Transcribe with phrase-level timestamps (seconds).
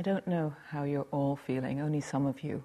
[0.00, 2.64] I don't know how you're all feeling, only some of you.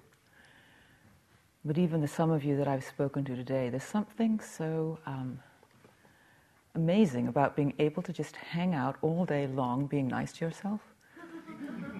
[1.66, 5.38] But even the some of you that I've spoken to today, there's something so um,
[6.74, 10.80] amazing about being able to just hang out all day long being nice to yourself.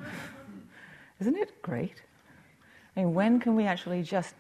[1.20, 2.00] Isn't it great?
[2.96, 4.34] I mean, when can we actually just,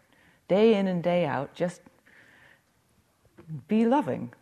[0.48, 1.82] day in and day out, just
[3.68, 4.32] be loving?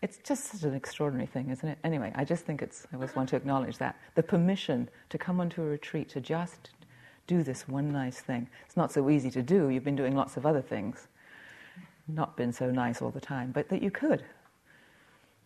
[0.00, 1.78] It's just such an extraordinary thing, isn't it?
[1.82, 3.96] Anyway, I just think it's, I just want to acknowledge that.
[4.14, 6.70] The permission to come onto a retreat to just
[7.26, 8.48] do this one nice thing.
[8.64, 9.68] It's not so easy to do.
[9.70, 11.08] You've been doing lots of other things,
[12.06, 14.24] not been so nice all the time, but that you could.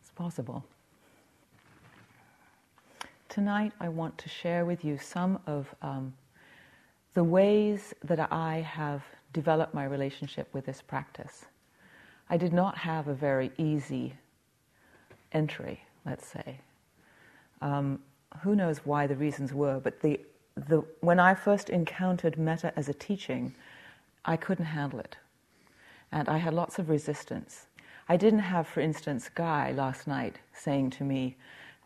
[0.00, 0.64] It's possible.
[3.30, 6.12] Tonight, I want to share with you some of um,
[7.14, 11.46] the ways that I have developed my relationship with this practice.
[12.28, 14.14] I did not have a very easy
[15.32, 16.58] entry, let's say.
[17.60, 18.00] Um,
[18.42, 20.20] who knows why the reasons were, but the,
[20.54, 23.54] the, when I first encountered metta as a teaching,
[24.24, 25.16] I couldn't handle it.
[26.10, 27.66] And I had lots of resistance.
[28.08, 31.36] I didn't have, for instance, Guy last night saying to me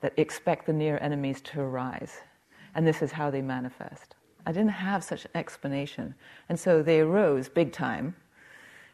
[0.01, 2.19] that expect the near enemies to arise,
[2.75, 4.15] and this is how they manifest.
[4.45, 6.15] I didn't have such an explanation.
[6.49, 8.15] And so they arose big time,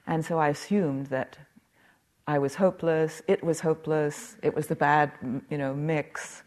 [0.07, 1.39] and so I assumed that
[2.33, 5.13] I was hopeless, it was hopeless, it was the bad,
[5.51, 6.45] you know, mix,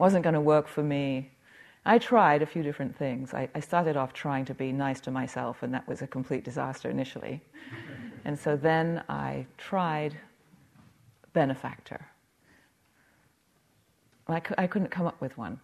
[0.00, 1.30] wasn't going to work for me.
[1.86, 3.32] I tried a few different things.
[3.32, 6.42] I, I, started off trying to be nice to myself, and that was a complete
[6.42, 7.40] disaster initially.
[8.24, 10.18] and so then I tried
[11.34, 12.04] benefactor.
[14.26, 15.60] I, couldn't come up with one.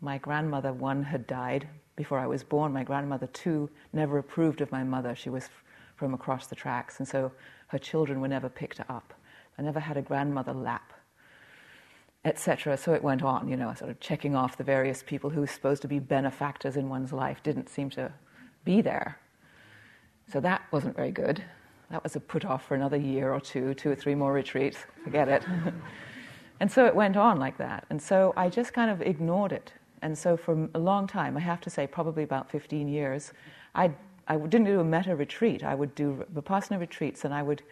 [0.00, 2.72] My grandmother, one, had died before I was born.
[2.72, 5.16] My grandmother, two, never approved of my mother.
[5.16, 5.64] She was f-
[5.98, 6.98] from across the tracks.
[6.98, 7.32] And so
[7.68, 9.12] her children were never picked up.
[9.58, 10.92] I never had a grandmother lap,
[12.24, 12.76] etc.
[12.76, 15.48] So it went on, you know, sort of checking off the various people who were
[15.48, 18.12] supposed to be benefactors in one's life didn't seem to
[18.64, 19.18] be there.
[20.32, 21.42] So that wasn't very good.
[21.90, 24.78] That was a put off for another year or two, two or three more retreats,
[25.02, 25.42] forget it.
[26.60, 27.86] and so it went on like that.
[27.90, 29.72] And so I just kind of ignored it.
[30.02, 33.32] And so for a long time, I have to say probably about 15 years,
[33.74, 33.90] I
[34.28, 35.64] I didn't do a metta retreat.
[35.64, 37.62] I would do vipassana retreats, and I would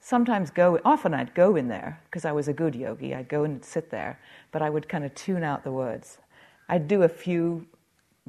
[0.00, 0.78] sometimes go.
[0.84, 3.14] Often I'd go in there because I was a good yogi.
[3.14, 4.20] I'd go and sit there,
[4.52, 6.18] but I would kind of tune out the words.
[6.68, 7.66] I'd do a few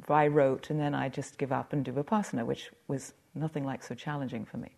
[0.06, 3.82] by rote, and then I'd just give up and do vipassana, which was nothing like
[3.82, 4.70] so challenging for me.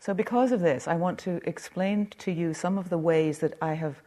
[0.00, 3.54] So, because of this, I want to explain to you some of the ways that
[3.60, 4.00] I have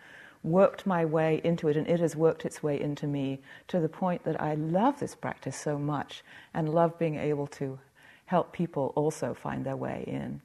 [0.43, 3.89] worked my way into it, and it has worked its way into me to the
[3.89, 7.79] point that I love this practice so much and love being able to
[8.25, 10.41] help people also find their way in.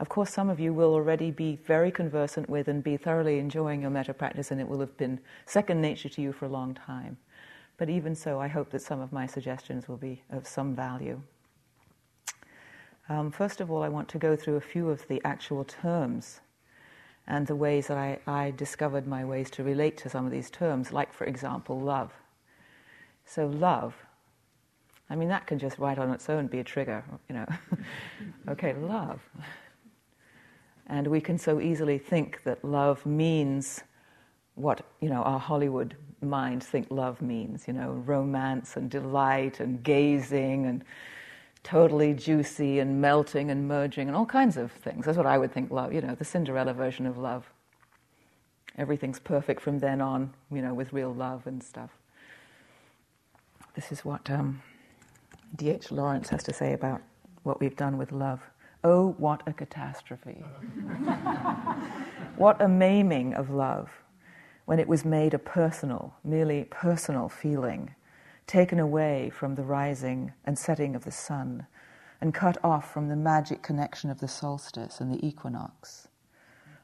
[0.00, 3.82] Of course, some of you will already be very conversant with and be thoroughly enjoying
[3.82, 6.74] your metta practice, and it will have been second nature to you for a long
[6.74, 7.16] time.
[7.76, 11.20] But even so, I hope that some of my suggestions will be of some value.
[13.08, 16.40] Um, first of all, I want to go through a few of the actual terms
[17.28, 20.50] and the ways that I, I discovered my ways to relate to some of these
[20.50, 22.10] terms, like, for example, love.
[23.26, 23.94] So, love,
[25.10, 27.46] I mean, that can just right on its own be a trigger, you know.
[28.48, 29.20] okay, love.
[30.86, 33.82] And we can so easily think that love means
[34.54, 39.82] what, you know, our Hollywood minds think love means, you know, romance and delight and
[39.82, 40.82] gazing and
[41.68, 45.04] totally juicy and melting and merging and all kinds of things.
[45.04, 47.44] That's what I would think love, you know, the Cinderella version of love.
[48.78, 51.90] Everything's perfect from then on, you know, with real love and stuff.
[53.74, 54.62] This is what um,
[55.56, 55.92] D.H.
[55.92, 57.02] Lawrence has to say about
[57.42, 58.40] what we've done with love.
[58.82, 60.42] Oh, what a catastrophe.
[62.36, 63.90] what a maiming of love
[64.64, 67.94] when it was made a personal, merely personal feeling
[68.48, 71.66] taken away from the rising and setting of the sun,
[72.20, 76.08] and cut off from the magic connection of the solstice and the equinox.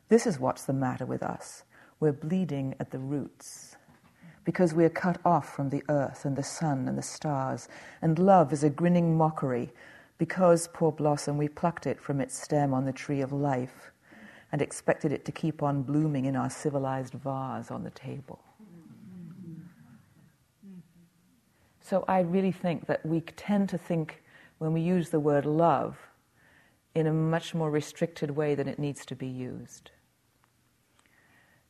[0.09, 1.65] This is what's the matter with us.
[1.99, 3.77] We're bleeding at the roots
[4.45, 7.67] because we are cut off from the earth and the sun and the stars,
[8.03, 9.73] and love is a grinning mockery
[10.19, 13.91] because, poor blossom, we plucked it from its stem on the tree of life
[14.53, 18.39] and expected it to keep on blooming in our civilized vase on the table.
[21.85, 24.23] So I really think that we tend to think
[24.57, 25.99] when we use the word love
[26.95, 29.91] in a much more restricted way than it needs to be used.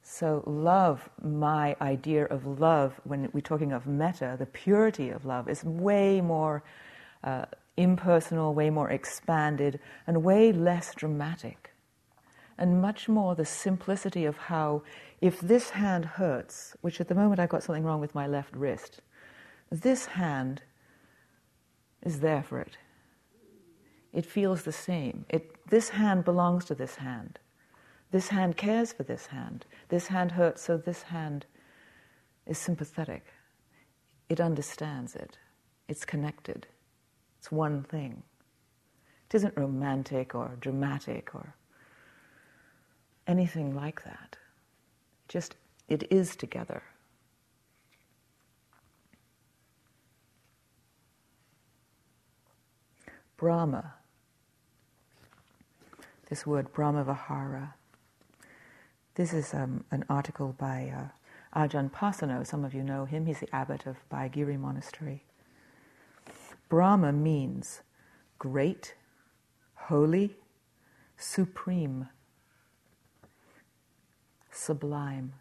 [0.02, 5.48] So, love, my idea of love, when we're talking of metta, the purity of love,
[5.48, 6.62] is way more
[7.24, 7.46] uh,
[7.76, 11.74] impersonal, way more expanded, and way less dramatic.
[12.56, 14.82] and much more the simplicity of how,
[15.20, 18.54] if this hand hurts, which at the moment I've got something wrong with my left
[18.54, 19.00] wrist,
[19.70, 20.62] this hand
[22.02, 22.76] is there for it.
[24.12, 25.26] It feels the same.
[25.28, 27.38] It, this hand belongs to this hand.
[28.12, 29.66] This hand cares for this hand.
[29.88, 31.46] This hand hurts, so this hand
[32.46, 33.26] is sympathetic.
[34.28, 35.38] It understands it.
[35.88, 36.66] It's connected.
[37.38, 38.22] It's one thing.
[39.28, 41.54] It isn't romantic or dramatic or
[43.26, 44.36] anything like that.
[45.28, 45.56] Just,
[45.88, 46.82] it is together.
[53.36, 53.94] Brahma.
[56.28, 57.74] This word Brahma Vihara.
[59.14, 62.46] This is um, an article by uh, Ajahn Pasanno.
[62.46, 63.26] Some of you know him.
[63.26, 65.24] He's the abbot of Abhayagiri Monastery.
[66.68, 67.82] Brahma means
[68.38, 68.94] great,
[69.74, 70.36] holy,
[71.16, 72.08] supreme,
[74.50, 75.34] sublime,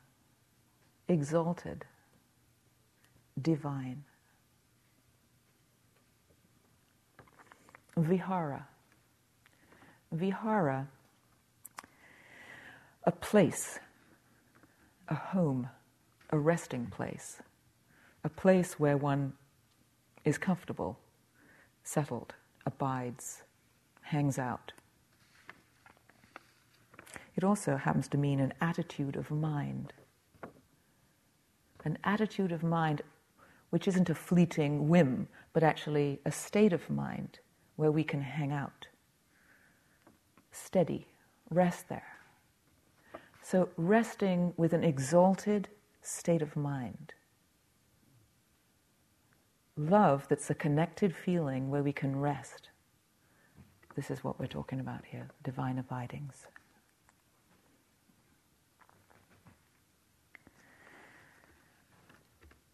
[1.07, 1.85] exalted,
[3.41, 4.03] divine.
[7.95, 8.67] Vihara.
[10.11, 10.87] Vihara,
[13.03, 13.79] a place,
[15.07, 15.69] a home,
[16.29, 17.41] a resting place,
[18.23, 19.33] a place where one
[20.23, 20.99] is comfortable,
[21.83, 22.35] settled,
[22.65, 23.41] abides,
[24.01, 24.71] hangs out.
[27.35, 29.93] It also happens to mean an attitude of mind.
[31.83, 33.01] An attitude of mind
[33.71, 37.39] which isn't a fleeting whim, but actually a state of mind
[37.75, 38.87] where we can hang out.
[40.51, 41.07] Steady,
[41.49, 42.17] rest there.
[43.41, 45.67] So, resting with an exalted
[46.01, 47.13] state of mind.
[49.75, 52.69] Love that's a connected feeling where we can rest.
[53.95, 56.47] This is what we're talking about here divine abidings.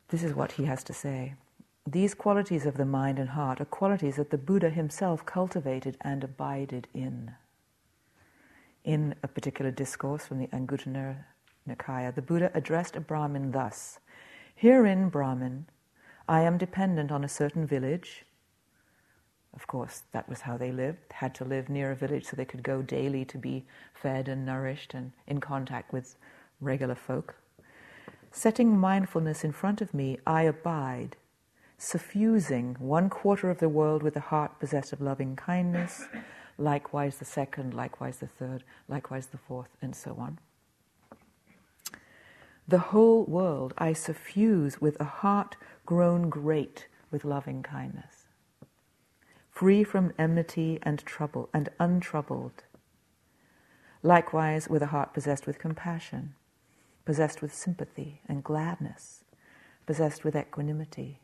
[0.10, 1.36] This is what he has to say.
[1.91, 6.24] These qualities of the mind and heart are qualities that the Buddha himself cultivated and
[6.24, 7.31] abided in.
[8.83, 11.25] In a particular discourse from the Anguttara
[11.68, 13.97] Nikaya, the Buddha addressed a Brahmin thus
[14.53, 15.65] Herein, Brahmin,
[16.27, 18.24] I am dependent on a certain village.
[19.56, 22.45] Of course, that was how they lived, had to live near a village so they
[22.45, 23.65] could go daily to be
[23.95, 26.18] fed and nourished and in contact with
[26.62, 27.33] regular folk.
[28.31, 31.15] Setting mindfulness in front of me, I abide,
[31.79, 36.03] suffusing one quarter of the world with a heart possessed of loving kindness,
[36.57, 40.37] likewise the second, likewise the third, likewise the fourth, and so on.
[42.67, 45.55] The whole world I suffuse with a heart
[45.85, 48.27] grown great with loving kindness,
[49.49, 52.63] free from enmity and trouble, and untroubled.
[54.03, 56.35] Likewise, with a heart possessed with compassion,
[57.05, 59.23] possessed with sympathy and gladness,
[59.85, 61.21] possessed with equanimity.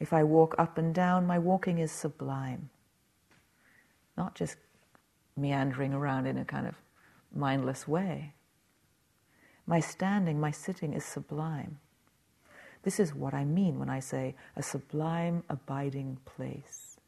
[0.00, 2.70] If I walk up and down, my walking is sublime,
[4.16, 4.56] not just
[5.36, 6.74] meandering around in a kind of
[7.34, 8.34] mindless way.
[9.66, 11.78] My standing, my sitting is sublime.
[12.82, 16.98] This is what I mean when I say a sublime abiding place.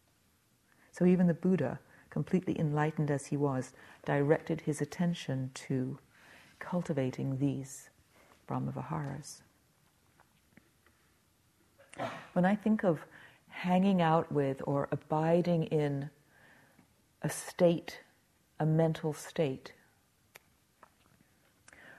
[0.92, 1.78] So even the Buddha,
[2.10, 3.72] completely enlightened as he was,
[4.04, 5.98] directed his attention to
[6.58, 7.88] cultivating these
[8.48, 9.42] Brahmaviharas.
[12.32, 13.00] When I think of
[13.48, 16.10] hanging out with or abiding in
[17.22, 18.00] a state,
[18.58, 19.72] a mental state,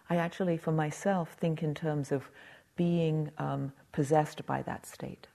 [0.10, 2.30] I actually, for myself, think in terms of
[2.76, 5.28] being um, possessed by that state.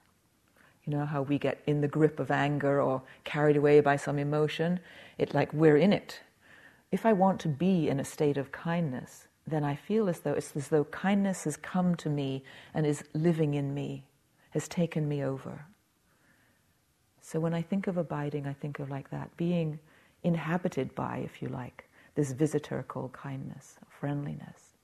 [0.85, 4.19] You know how we get in the grip of anger or carried away by some
[4.19, 4.79] emotion?
[5.17, 6.21] It like we're in it.
[6.91, 10.33] If I want to be in a state of kindness, then I feel as though
[10.33, 14.03] it's as though kindness has come to me and is living in me,
[14.51, 15.65] has taken me over.
[17.21, 19.79] So when I think of abiding, I think of like that, being
[20.23, 24.77] inhabited by, if you like, this visitor called kindness, friendliness.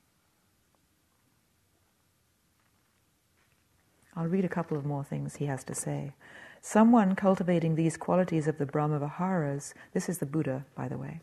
[4.16, 6.12] I'll read a couple of more things he has to say.
[6.60, 11.20] Someone cultivating these qualities of the Brahmaviharas, this is the Buddha, by the way,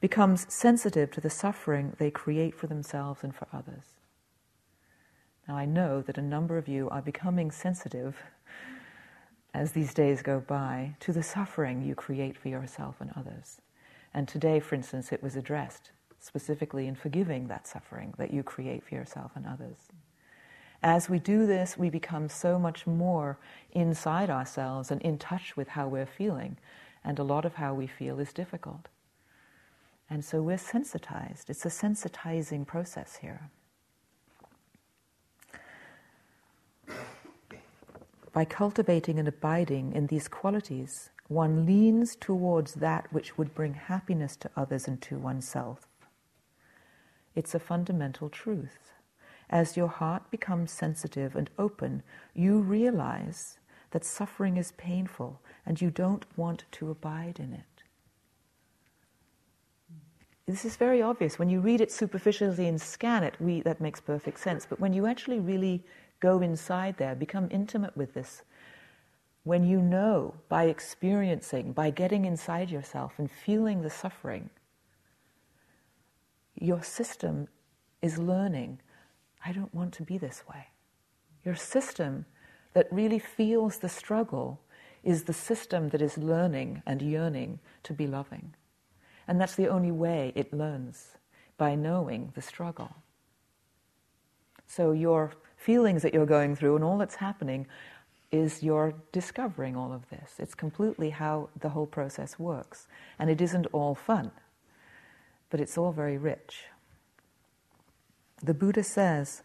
[0.00, 3.95] becomes sensitive to the suffering they create for themselves and for others.
[5.48, 8.16] Now, I know that a number of you are becoming sensitive
[9.54, 13.60] as these days go by to the suffering you create for yourself and others.
[14.12, 18.82] And today, for instance, it was addressed specifically in forgiving that suffering that you create
[18.82, 19.78] for yourself and others.
[20.82, 23.38] As we do this, we become so much more
[23.72, 26.58] inside ourselves and in touch with how we're feeling,
[27.04, 28.88] and a lot of how we feel is difficult.
[30.10, 31.48] And so we're sensitized.
[31.48, 33.50] It's a sensitizing process here.
[38.36, 44.36] By cultivating and abiding in these qualities, one leans towards that which would bring happiness
[44.36, 45.88] to others and to oneself.
[47.34, 48.92] It's a fundamental truth.
[49.48, 52.02] As your heart becomes sensitive and open,
[52.34, 53.56] you realize
[53.92, 57.82] that suffering is painful and you don't want to abide in it.
[60.46, 61.38] This is very obvious.
[61.38, 64.66] When you read it superficially and scan it, we, that makes perfect sense.
[64.66, 65.86] But when you actually really
[66.20, 68.42] go inside there, become intimate with this.
[69.44, 74.50] When you know by experiencing, by getting inside yourself and feeling the suffering,
[76.54, 77.48] your system
[78.02, 78.80] is learning,
[79.44, 80.68] I don't want to be this way.
[81.44, 82.26] Your system
[82.72, 84.60] that really feels the struggle
[85.04, 88.54] is the system that is learning and yearning to be loving.
[89.28, 91.16] And that's the only way it learns,
[91.56, 92.96] by knowing the struggle.
[94.66, 95.32] So your
[95.66, 97.66] feelings that you're going through and all that's happening
[98.30, 100.34] is you're discovering all of this.
[100.38, 102.86] It's completely how the whole process works.
[103.18, 104.30] And it isn't all fun,
[105.50, 106.66] but it's all very rich.
[108.40, 109.42] The Buddha says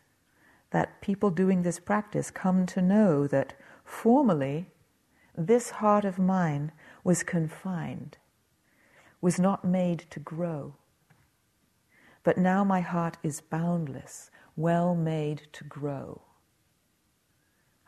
[0.69, 4.67] that people doing this practice come to know that formerly
[5.35, 6.71] this heart of mine
[7.03, 8.17] was confined,
[9.21, 10.75] was not made to grow.
[12.23, 16.21] But now my heart is boundless, well made to grow.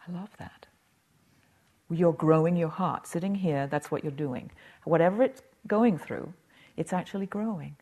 [0.08, 0.66] I love that.
[1.90, 3.08] You're growing your heart.
[3.08, 4.52] Sitting here, that's what you're doing.
[4.84, 6.34] Whatever it's going through,
[6.76, 7.76] it's actually growing.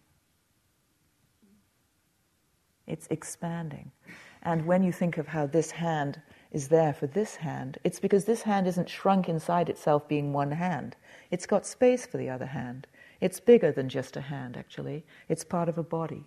[2.88, 3.92] It's expanding.
[4.44, 6.22] And when you think of how this hand
[6.52, 10.52] is there for this hand, it's because this hand isn't shrunk inside itself being one
[10.52, 10.96] hand.
[11.30, 12.88] It's got space for the other hand.
[13.22, 15.06] It's bigger than just a hand, actually.
[15.30, 16.26] It's part of a body.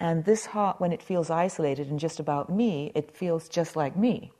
[0.00, 3.96] And this heart, when it feels isolated and just about me, it feels just like
[3.96, 4.30] me.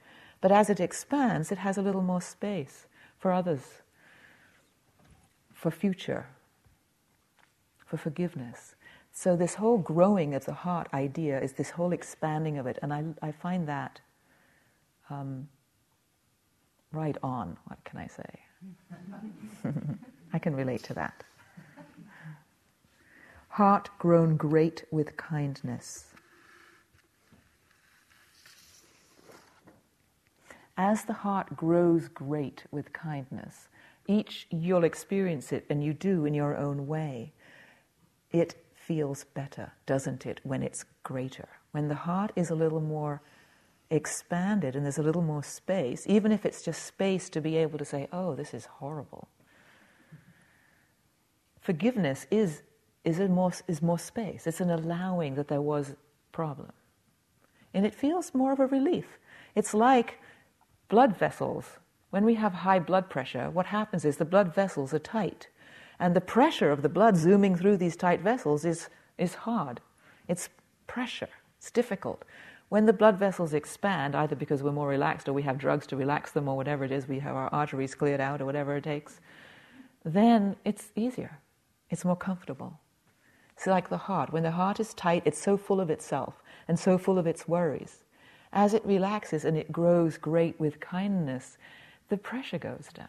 [0.40, 2.86] But as it expands, it has a little more space
[3.18, 3.82] for others,
[5.52, 6.26] for future,
[7.84, 8.76] for forgiveness.
[9.10, 12.78] So, this whole growing of the heart idea is this whole expanding of it.
[12.82, 14.00] And I, I find that
[15.10, 15.48] um,
[16.92, 17.56] right on.
[17.64, 18.40] What can I say?
[20.32, 21.24] I can relate to that
[23.58, 26.04] heart grown great with kindness.
[30.76, 33.66] As the heart grows great with kindness,
[34.06, 37.32] each you'll experience it, and you do in your own way.
[38.30, 41.48] It feels better, doesn't it, when it's greater?
[41.72, 43.22] When the heart is a little more
[43.90, 47.78] expanded and there's a little more space, even if it's just space to be able
[47.78, 49.26] to say, oh, this is horrible.
[51.60, 52.62] Forgiveness is
[53.04, 54.46] is, more, is more space.
[54.46, 55.94] It's an allowing that there was
[56.32, 56.72] problem.
[57.74, 59.18] And it feels more of a relief.
[59.54, 60.18] It's like
[60.88, 61.78] blood vessels.
[62.10, 65.48] When we have high blood pressure, what happens is the blood vessels are tight.
[66.00, 68.88] And the pressure of the blood zooming through these tight vessels is,
[69.18, 69.80] is hard.
[70.28, 70.48] It's
[70.86, 71.28] pressure,
[71.58, 72.24] it's difficult.
[72.68, 75.96] When the blood vessels expand, either because we're more relaxed or we have drugs to
[75.96, 78.84] relax them or whatever it is, we have our arteries cleared out or whatever it
[78.84, 79.20] takes,
[80.04, 81.38] then it's easier,
[81.90, 82.78] it's more comfortable.
[83.58, 84.32] It's like the heart.
[84.32, 87.48] When the heart is tight, it's so full of itself and so full of its
[87.48, 88.04] worries.
[88.52, 91.58] As it relaxes and it grows great with kindness,
[92.08, 93.08] the pressure goes down.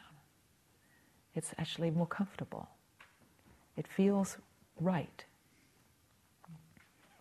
[1.36, 2.68] It's actually more comfortable.
[3.78, 4.38] It feels
[4.82, 5.24] right.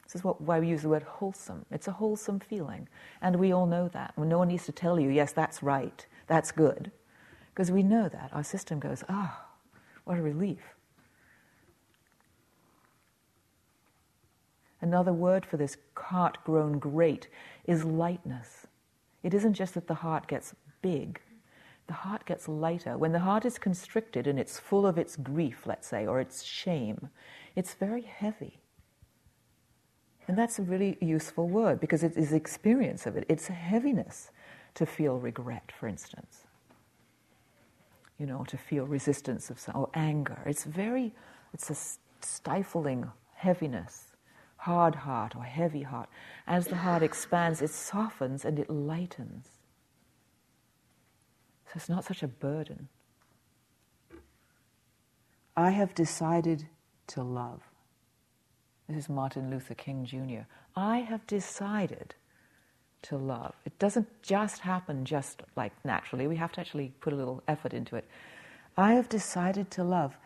[0.05, 1.67] This is what, why we use the word wholesome.
[1.71, 2.89] It's a wholesome feeling.
[3.21, 4.17] And we all know that.
[4.17, 6.91] No one needs to tell you, yes, that's right, that's good.
[7.53, 8.31] Because we know that.
[8.33, 10.78] Our system goes, ah, oh, what a relief.
[14.81, 17.29] Another word for this heart grown great
[17.67, 18.67] is lightness.
[19.23, 21.21] It isn't just that the heart gets big,
[21.87, 22.97] the heart gets lighter.
[22.97, 26.45] When the heart is constricted and it's full of its grief, let's say, or its
[26.45, 27.09] shame,
[27.57, 28.61] it's very heavy.
[30.29, 33.25] And that's a really useful word because it is experience of it.
[33.29, 34.31] It's heaviness
[34.75, 36.47] to feel regret, for instance.
[38.19, 40.43] You know, to feel resistance of some, or anger.
[40.45, 41.15] It's very,
[41.55, 41.77] it's a
[42.21, 44.08] stifling heaviness
[44.59, 46.09] hard heart or heavy heart.
[46.47, 49.47] As the heart expands, it softens and it lightens.
[51.67, 52.89] So it's not such a burden.
[55.57, 56.67] I have decided
[57.09, 57.63] to love.
[58.89, 60.47] This is Martin Luther King Jr.
[60.75, 62.15] I have decided
[63.03, 63.55] to love.
[63.65, 66.27] It doesn't just happen just like naturally.
[66.27, 68.07] We have to actually put a little effort into it.
[68.77, 70.17] I have decided to love.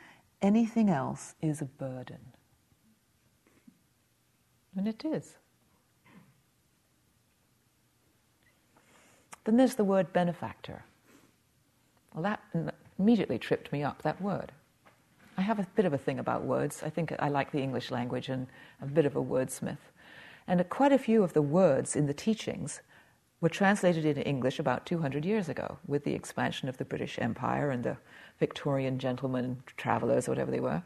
[0.43, 2.32] anything else is a burden.
[4.77, 5.37] And it is.
[9.45, 10.85] Then there's the word benefactor.
[12.15, 12.41] Well, that
[12.99, 14.53] immediately tripped me up, that word.
[15.37, 16.83] I have a bit of a thing about words.
[16.85, 18.47] I think I like the English language and
[18.81, 19.79] I'm a bit of a wordsmith.
[20.47, 22.81] And quite a few of the words in the teachings
[23.41, 27.71] were translated into English about 200 years ago with the expansion of the British Empire
[27.71, 27.97] and the
[28.39, 30.83] Victorian gentlemen, travelers, or whatever they were.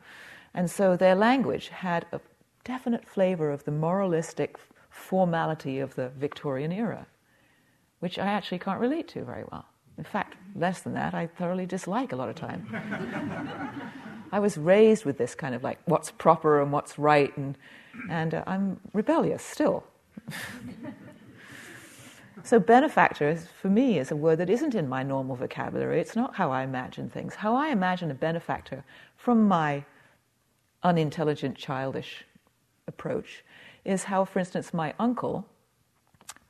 [0.55, 2.21] And so their language had a
[2.67, 4.59] definite flavor of the moralistic
[4.91, 7.07] formality of the Victorian era,
[8.01, 9.67] which I actually can't relate to very well.
[9.99, 12.67] In fact, less than that, I thoroughly dislike a lot of time.
[14.33, 17.57] I was raised with this kind of like what's proper and what's right, and,
[18.11, 19.85] and uh, I'm rebellious still.
[22.43, 26.01] so, benefactor, is, for me, is a word that isn't in my normal vocabulary.
[26.01, 27.37] It's not how I imagine things.
[27.37, 28.83] How I imagine a benefactor
[29.17, 29.85] from my
[30.83, 32.25] unintelligent, childish
[32.87, 33.45] approach
[33.85, 35.47] is how, for instance, my uncle,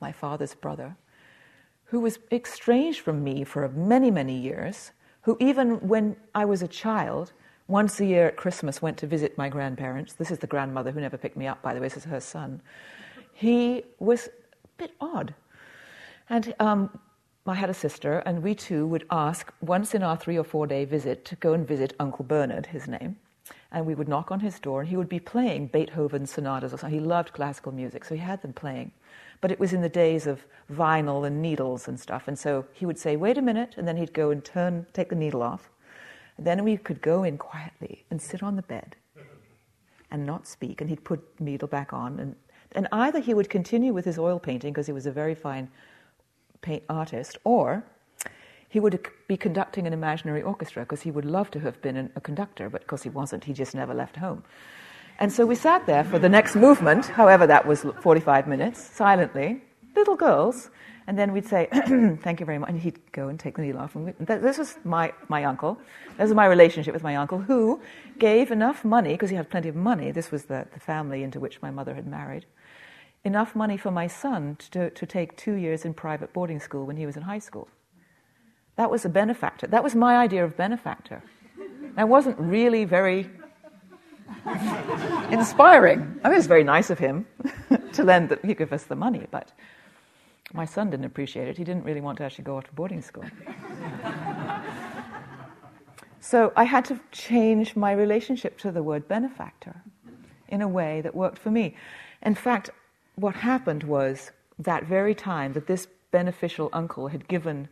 [0.01, 0.95] my father's brother,
[1.85, 4.91] who was estranged from me for many, many years,
[5.21, 7.33] who, even when I was a child,
[7.67, 10.13] once a year at Christmas went to visit my grandparents.
[10.13, 12.19] This is the grandmother who never picked me up, by the way, this is her
[12.19, 12.61] son.
[13.33, 15.33] He was a bit odd.
[16.29, 16.97] And um,
[17.45, 20.67] I had a sister, and we two would ask once in our three or four
[20.67, 23.17] day visit to go and visit Uncle Bernard, his name.
[23.71, 26.77] And we would knock on his door, and he would be playing Beethoven sonatas or
[26.77, 26.99] something.
[26.99, 28.91] He loved classical music, so he had them playing.
[29.41, 32.27] But it was in the days of vinyl and needles and stuff.
[32.27, 35.09] And so he would say, Wait a minute, and then he'd go and turn, take
[35.09, 35.69] the needle off
[36.39, 38.95] then we could go in quietly and sit on the bed
[40.11, 42.19] and not speak, and he'd put the needle back on.
[42.19, 42.35] And,
[42.73, 45.69] and either he would continue with his oil painting because he was a very fine
[46.61, 47.83] paint artist, or
[48.69, 52.21] he would be conducting an imaginary orchestra because he would love to have been a
[52.21, 54.43] conductor, but because he wasn't, he just never left home.
[55.19, 59.61] And so we sat there for the next movement, however that was 45 minutes, silently,
[59.95, 60.69] little girls,
[61.07, 61.69] and then we'd say,
[62.21, 62.69] thank you very much.
[62.69, 63.95] And he'd go and take the needle off.
[63.95, 65.79] And this was my, my uncle.
[66.17, 67.81] This was my relationship with my uncle, who
[68.19, 70.11] gave enough money, because he had plenty of money.
[70.11, 72.45] This was the, the family into which my mother had married.
[73.23, 76.97] Enough money for my son to, to take two years in private boarding school when
[76.97, 77.69] he was in high school.
[78.77, 79.67] That was a benefactor.
[79.67, 81.21] That was my idea of benefactor.
[81.95, 83.29] That wasn't really very
[85.31, 86.19] inspiring.
[86.23, 87.25] I mean, it was very nice of him
[87.93, 89.51] to lend, the, he give us the money, but
[90.53, 91.57] my son didn't appreciate it.
[91.57, 93.25] He didn't really want to actually go off to boarding school.
[96.19, 99.81] so I had to change my relationship to the word benefactor
[100.47, 101.75] in a way that worked for me.
[102.21, 102.69] In fact,
[103.15, 107.67] what happened was that very time that this beneficial uncle had given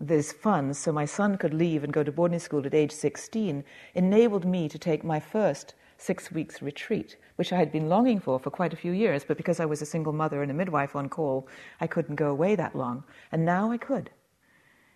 [0.00, 3.62] these funds so my son could leave and go to boarding school at age 16
[3.94, 8.38] enabled me to take my first six weeks retreat, which I had been longing for
[8.38, 10.96] for quite a few years, but because I was a single mother and a midwife
[10.96, 11.46] on call,
[11.80, 13.04] I couldn't go away that long.
[13.30, 14.10] And now I could.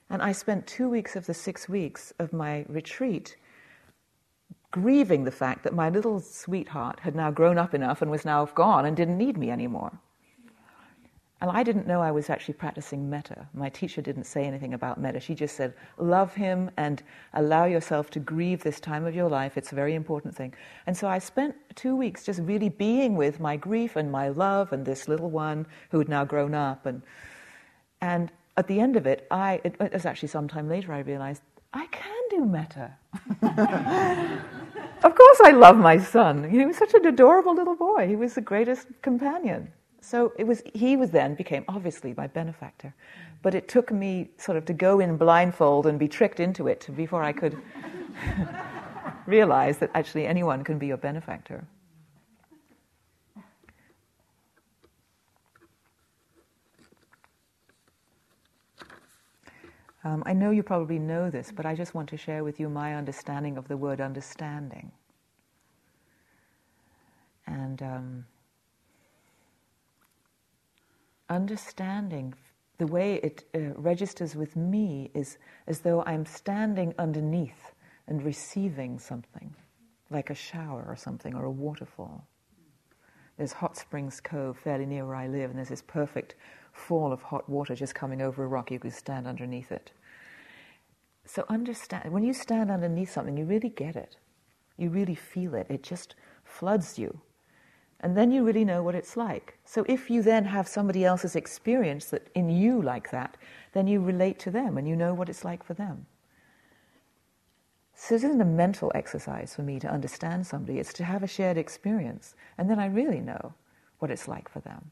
[0.08, 3.36] And I spent two weeks of the six weeks of my retreat
[4.70, 8.44] grieving the fact that my little sweetheart had now grown up enough and was now
[8.46, 10.00] gone and didn't need me anymore.
[11.44, 13.46] And I didn't know I was actually practicing metta.
[13.52, 15.20] My teacher didn't say anything about metta.
[15.20, 17.02] She just said, love him and
[17.34, 19.58] allow yourself to grieve this time of your life.
[19.58, 20.54] It's a very important thing.
[20.86, 24.72] And so I spent two weeks just really being with my grief and my love
[24.72, 26.86] and this little one who had now grown up.
[26.86, 27.02] And,
[28.00, 31.42] and at the end of it, I, it was actually sometime later I realized
[31.74, 32.90] I can do metta.
[35.04, 36.48] of course, I love my son.
[36.48, 38.08] He was such an adorable little boy.
[38.08, 39.70] He was the greatest companion.
[40.04, 42.94] So it was, he was then became obviously my benefactor.
[43.40, 46.86] But it took me sort of to go in blindfold and be tricked into it
[46.94, 47.56] before I could
[49.26, 51.66] realize that actually anyone can be your benefactor.
[60.04, 62.68] Um, I know you probably know this, but I just want to share with you
[62.68, 64.92] my understanding of the word understanding.
[67.46, 68.26] And um,
[71.28, 72.34] understanding,
[72.78, 77.72] the way it uh, registers with me is as though I'm standing underneath
[78.06, 79.54] and receiving something,
[80.10, 82.26] like a shower or something, or a waterfall.
[83.36, 86.34] There's Hot Springs Cove fairly near where I live, and there's this perfect
[86.72, 88.70] fall of hot water just coming over a rock.
[88.70, 89.92] You can stand underneath it.
[91.24, 94.16] So understand when you stand underneath something, you really get it.
[94.76, 95.66] You really feel it.
[95.70, 97.20] It just floods you
[98.04, 99.56] and then you really know what it's like.
[99.64, 103.38] So if you then have somebody else's experience that in you like that,
[103.72, 106.04] then you relate to them and you know what it's like for them.
[107.94, 111.26] So this isn't a mental exercise for me to understand somebody, it's to have a
[111.26, 112.34] shared experience.
[112.58, 113.54] And then I really know
[114.00, 114.90] what it's like for them.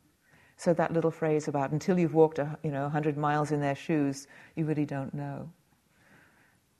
[0.56, 3.74] So that little phrase about until you've walked a, you know, 100 miles in their
[3.74, 5.50] shoes, you really don't know.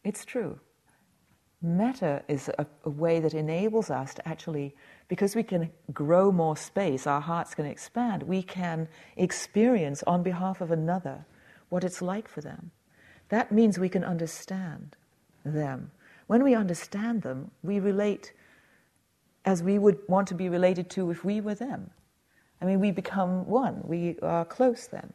[0.02, 0.58] It's true.
[1.62, 4.74] Metta is a, a, way that enables us to actually,
[5.08, 10.60] because we can grow more space, our hearts can expand, we can experience on behalf
[10.60, 11.24] of another
[11.68, 12.72] what it's like for them.
[13.28, 14.96] That means we can understand
[15.44, 15.92] them.
[16.26, 18.32] When we understand them, we relate
[19.44, 21.90] as we would want to be related to if we were them.
[22.60, 23.80] I mean, we become one.
[23.84, 25.12] We are close then.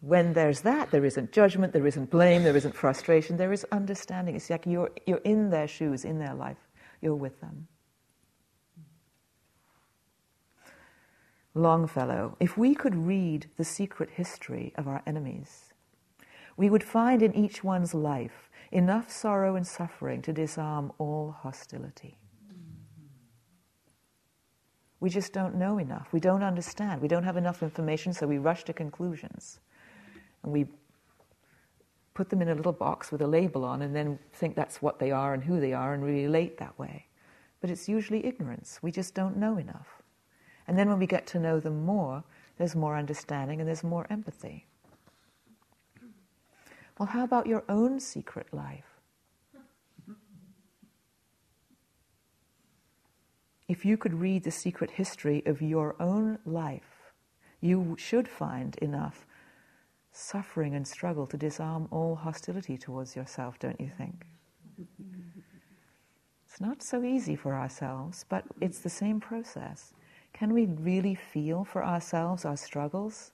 [0.00, 4.36] When there's that, there isn't judgment, there isn't blame, there isn't frustration, there is understanding.
[4.36, 6.68] It's like you're, you're in their shoes, in their life,
[7.00, 7.66] you're with them.
[11.54, 15.74] Longfellow, if we could read the secret history of our enemies,
[16.56, 22.18] we would find in each one's life enough sorrow and suffering to disarm all hostility.
[25.00, 26.08] We just don't know enough.
[26.12, 27.00] We don't understand.
[27.00, 29.60] We don't have enough information, so we rush to conclusions.
[30.42, 30.66] And we
[32.14, 34.98] put them in a little box with a label on and then think that's what
[34.98, 37.06] they are and who they are and relate that way.
[37.60, 38.78] But it's usually ignorance.
[38.82, 40.02] We just don't know enough.
[40.66, 42.24] And then when we get to know them more,
[42.56, 44.66] there's more understanding and there's more empathy.
[46.98, 48.98] Well, how about your own secret life?
[53.68, 57.12] if you could read the secret history of your own life,
[57.60, 59.26] you should find enough
[60.18, 64.26] suffering and struggle to disarm all hostility towards yourself, don't you think?
[66.44, 69.92] It's not so easy for ourselves, but it's the same process.
[70.32, 73.32] Can we really feel for ourselves our struggles?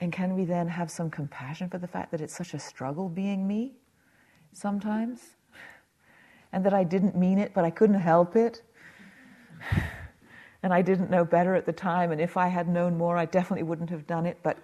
[0.00, 3.08] And can we then have some compassion for the fact that it's such a struggle
[3.08, 3.74] being me
[4.52, 5.36] sometimes?
[6.52, 8.62] and that I didn't mean it, but I couldn't help it.
[10.62, 13.24] And I didn't know better at the time, and if I had known more, I
[13.24, 14.58] definitely wouldn't have done it, but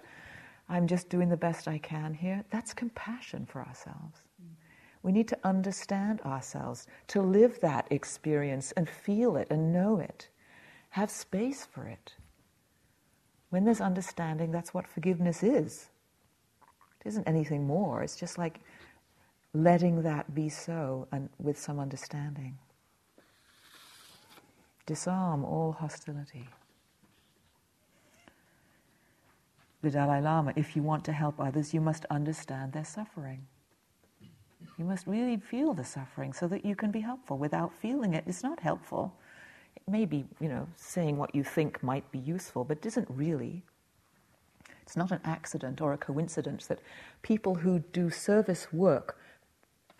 [0.69, 2.43] I'm just doing the best I can here.
[2.51, 4.19] That's compassion for ourselves.
[5.01, 10.27] We need to understand ourselves, to live that experience and feel it and know it.
[10.89, 12.13] Have space for it.
[13.49, 15.89] When there's understanding, that's what forgiveness is.
[17.01, 18.03] It isn't anything more.
[18.03, 18.59] It's just like
[19.53, 22.57] letting that be so and with some understanding.
[24.89, 26.49] Disarm all hostility.
[29.83, 33.45] The Dalai Lama, if you want to help others, you must understand their suffering.
[34.79, 37.37] You must really feel the suffering so that you can be helpful.
[37.37, 39.13] Without feeling it, it's not helpful.
[39.75, 43.07] It may be, you know, saying what you think might be useful, but it isn't
[43.11, 43.61] really.
[44.81, 46.79] It's not an accident or a coincidence that
[47.21, 49.19] people who do service work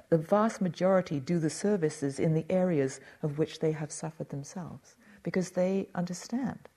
[0.10, 4.96] the vast majority do the services in the areas of which they have suffered themselves
[5.24, 6.70] because they understand.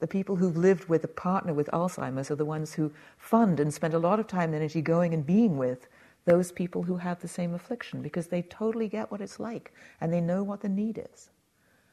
[0.00, 3.72] The people who've lived with a partner with Alzheimer's are the ones who fund and
[3.72, 5.88] spend a lot of time and energy going and being with
[6.24, 10.12] those people who have the same affliction because they totally get what it's like and
[10.12, 11.30] they know what the need is.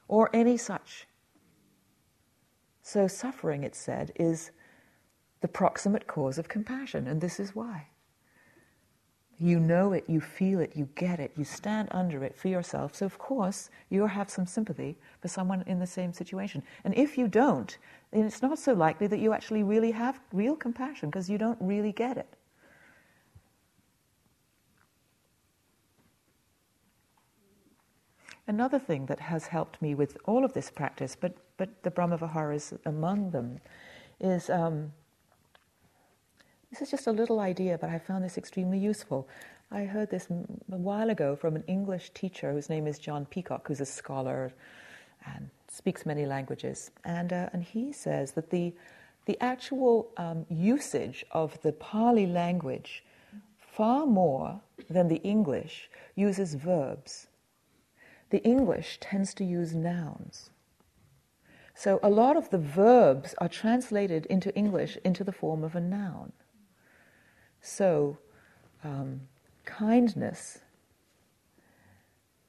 [0.08, 1.08] Or any such.
[2.84, 4.52] So, suffering, it's said, is
[5.42, 7.88] the proximate cause of compassion, and this is why.
[9.38, 12.96] You know it, you feel it, you get it, you stand under it for yourself.
[12.96, 16.64] So, of course, you'll have some sympathy for someone in the same situation.
[16.86, 17.78] And if you don't,
[18.12, 21.58] then it's not so likely that you actually really have real compassion because you don't
[21.60, 22.38] really get it.
[28.48, 32.56] Another thing that has helped me with all of this practice, but, but the Brahmavihara
[32.56, 33.60] is among them,
[34.22, 34.50] is.
[34.50, 34.94] Um,
[36.70, 39.28] this is just a little idea, but I found this extremely useful.
[39.72, 43.68] I heard this a while ago from an English teacher whose name is John Peacock,
[43.68, 44.52] who's a scholar
[45.26, 46.92] and speaks many languages.
[47.04, 48.74] And, uh, and he says that the,
[49.26, 53.04] the actual um, usage of the Pali language,
[53.58, 57.28] far more than the English, uses verbs.
[58.30, 60.50] The English tends to use nouns.
[61.74, 65.82] So a lot of the verbs are translated into English into the form of a
[65.82, 66.32] noun.
[67.66, 68.20] So,
[68.84, 69.22] um,
[69.66, 70.60] kindness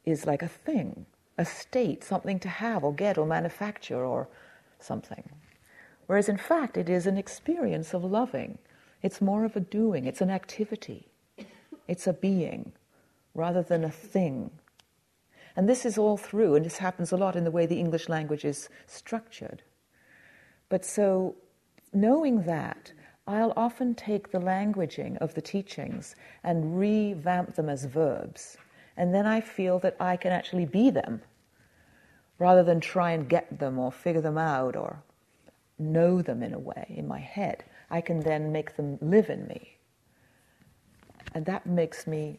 [0.05, 1.07] is like a thing,
[1.39, 4.29] a state, something to have or get or manufacture or
[4.79, 5.25] something.
[6.07, 8.59] Whereas in fact, it is an experience of loving.
[9.03, 11.09] It's more of a doing, it's an activity,
[11.89, 12.73] it's a being
[13.35, 14.51] rather than a thing.
[15.57, 18.11] And this is all through, and this happens a lot in the way the English
[18.11, 19.63] language is structured.
[20.69, 21.37] But so,
[21.95, 22.93] knowing that,
[23.27, 28.57] I'll often take the languaging of the teachings and revamp them as verbs,
[28.97, 31.23] and then I feel that I can actually be them
[32.39, 35.03] rather than try and get them or figure them out or
[35.79, 37.65] know them in a way in my head.
[37.91, 39.77] I can then make them live in me.
[41.35, 42.39] And that makes me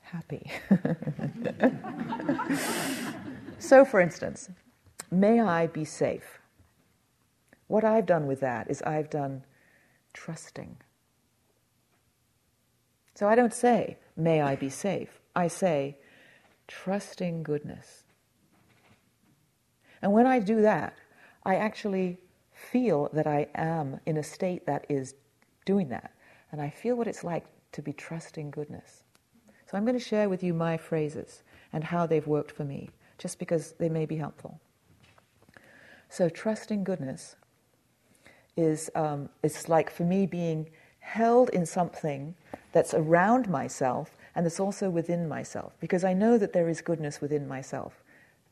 [0.00, 0.50] happy.
[3.58, 4.48] so, for instance,
[5.10, 6.38] may I be safe.
[7.66, 9.42] What I've done with that is I've done
[10.16, 10.76] trusting.
[13.14, 15.20] So I don't say, may I be safe.
[15.34, 15.98] I say,
[16.66, 18.04] trusting goodness.
[20.00, 20.94] And when I do that,
[21.44, 22.18] I actually
[22.52, 25.14] feel that I am in a state that is
[25.66, 26.12] doing that.
[26.50, 29.04] And I feel what it's like to be trusting goodness.
[29.66, 32.88] So I'm going to share with you my phrases and how they've worked for me,
[33.18, 34.60] just because they may be helpful.
[36.08, 37.36] So trusting goodness
[38.56, 40.68] is um, it's like for me being
[41.00, 42.34] held in something
[42.72, 47.20] that's around myself and that's also within myself, because I know that there is goodness
[47.20, 48.02] within myself.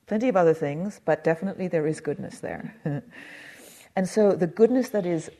[0.07, 2.75] Plenty of other things, but definitely there is goodness there.
[3.97, 5.31] and so the goodness that is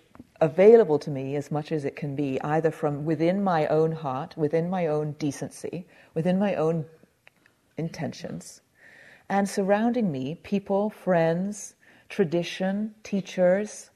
[0.41, 4.37] available to me as much as it can be, either from within my own heart,
[4.37, 6.85] within my own decency, within my own
[7.77, 8.61] intentions,
[9.29, 11.75] and surrounding me, people, friends,
[12.09, 13.91] tradition, teachers,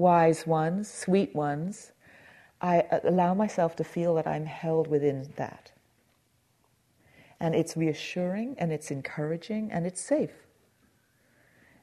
[0.00, 1.92] wise ones, sweet ones,
[2.60, 5.72] I uh, allow myself to feel that I'm held within that.
[7.38, 10.46] And it's reassuring and it's encouraging and it's safe.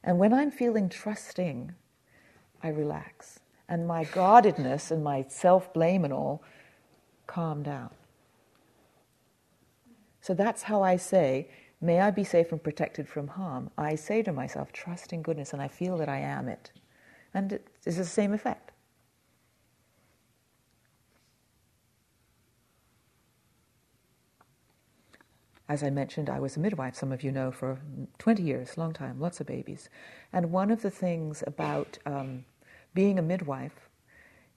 [0.04, 1.74] And when I'm feeling trusting,
[2.62, 3.40] I relax.
[3.68, 6.42] And my guardedness and my self blame and all
[7.26, 7.90] calm down.
[10.20, 11.48] So that's how I say,
[11.80, 13.70] May I be safe and protected from harm.
[13.78, 16.72] I say to myself, trust in goodness, and I feel that I am it.
[17.34, 18.72] And it's the same effect.
[25.68, 27.78] As I mentioned, I was a midwife, some of you know, for
[28.18, 29.90] 20 years, long time, lots of babies.
[30.32, 32.46] And one of the things about um,
[32.94, 33.90] being a midwife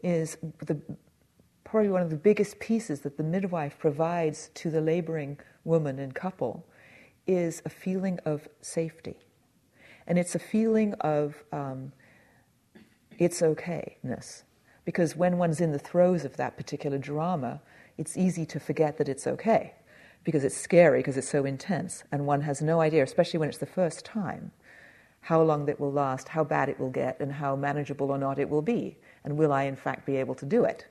[0.02, 0.80] is the,
[1.66, 6.16] probably one of the biggest pieces that the midwife provides to the laboring woman and
[6.16, 6.66] couple
[7.28, 9.18] is a feeling of safety.
[10.08, 11.92] And it's a feeling of um,
[13.22, 14.42] it's okayness.
[14.84, 17.62] Because when one's in the throes of that particular drama,
[18.00, 19.76] it's easy to forget that it's okay
[20.24, 23.58] because it's scary, because it's so intense, and one has no idea, especially when it's
[23.58, 24.52] the first time,
[25.22, 28.40] how long that will last, how bad it will get, and how manageable or not
[28.40, 28.98] it will be.
[29.24, 30.88] And will I, in fact, be able to do it?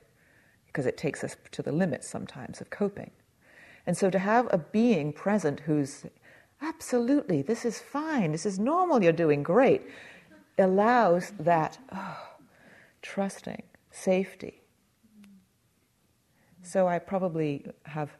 [0.67, 3.11] Because it takes us to the limits sometimes of coping.
[3.87, 6.05] And so to have a being present who's
[6.61, 9.81] absolutely, this is fine, this is normal, you're doing great,
[10.61, 12.17] allows that oh,
[13.01, 14.61] trusting, safety.
[16.63, 18.11] So I probably have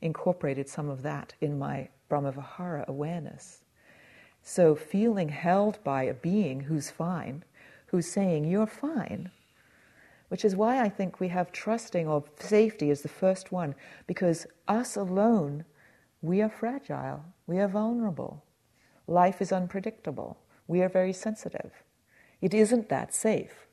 [0.00, 3.62] incorporated some of that in my Brahmavihara awareness.
[4.42, 7.44] So feeling held by a being who's fine,
[7.86, 9.30] who's saying, You're fine,
[10.28, 13.74] which is why I think we have trusting or safety as the first one,
[14.06, 15.64] because us alone,
[16.22, 18.44] we are fragile, we are vulnerable.
[19.06, 21.72] Life is unpredictable, we are very sensitive.
[22.40, 23.66] It isn't that safe.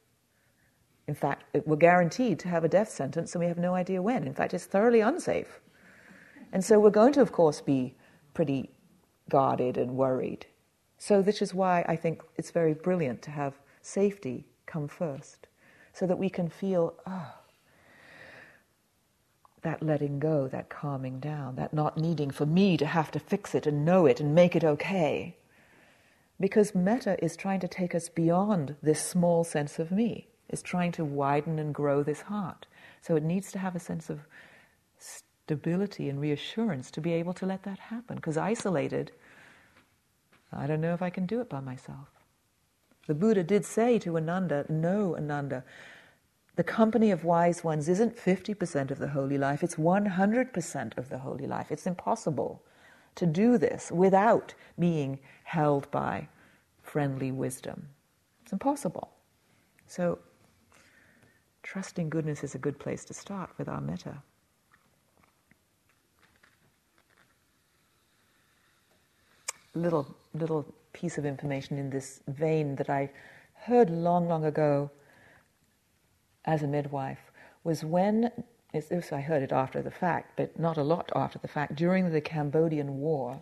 [1.07, 4.23] In fact, we're guaranteed to have a death sentence and we have no idea when.
[4.23, 5.59] In fact, it's thoroughly unsafe.
[6.51, 7.95] And so we're going to, of course, be
[8.33, 8.71] pretty
[9.29, 10.45] guarded and worried.
[10.97, 15.47] So, this is why I think it's very brilliant to have safety come first,
[15.93, 17.33] so that we can feel, oh,
[19.61, 23.53] that letting go, that calming down, that not needing for me to have to fix
[23.53, 25.35] it and know it and make it okay.
[26.39, 30.91] Because metta is trying to take us beyond this small sense of me, is trying
[30.93, 32.67] to widen and grow this heart.
[33.01, 34.21] So it needs to have a sense of
[34.97, 38.17] stability and reassurance to be able to let that happen.
[38.17, 39.11] Because isolated,
[40.51, 42.09] I don't know if I can do it by myself.
[43.07, 45.63] The Buddha did say to Ananda, No, Ananda,
[46.55, 51.19] the company of wise ones isn't 50% of the holy life, it's 100% of the
[51.19, 51.71] holy life.
[51.71, 52.63] It's impossible
[53.15, 56.27] to do this without being held by
[56.81, 57.87] friendly wisdom.
[58.43, 59.09] It's impossible.
[59.87, 60.19] So,
[61.63, 64.21] trusting goodness is a good place to start with our metta.
[69.75, 73.11] little little piece of information in this vein that I
[73.53, 74.89] heard long, long ago
[76.45, 77.31] as a midwife
[77.63, 78.31] was when
[78.83, 81.75] this I heard it after the fact, but not a lot after the fact.
[81.75, 83.41] During the Cambodian War,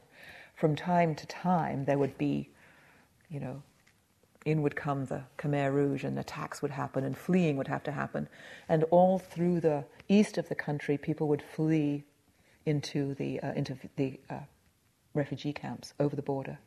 [0.56, 2.50] from time to time there would be,
[3.30, 3.64] you know,
[4.46, 7.92] in would come the Khmer Rouge, and attacks would happen, and fleeing would have to
[7.92, 8.28] happen.
[8.68, 12.04] And all through the east of the country, people would flee
[12.66, 14.40] into the, uh, into the uh,
[15.14, 16.60] refugee camps over the border.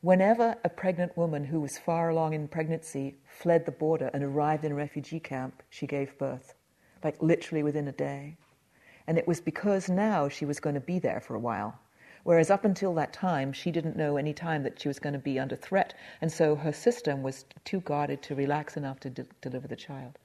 [0.00, 4.64] Whenever a pregnant woman who was far along in pregnancy fled the border and arrived
[4.64, 6.54] in a refugee camp, she gave birth,
[7.02, 8.36] like literally within a day.
[9.06, 11.78] And it was because now she was going to be there for a while.
[12.24, 15.18] Whereas up until that time, she didn't know any time that she was going to
[15.20, 19.26] be under threat, and so her system was too guarded to relax enough to de-
[19.40, 20.18] deliver the child.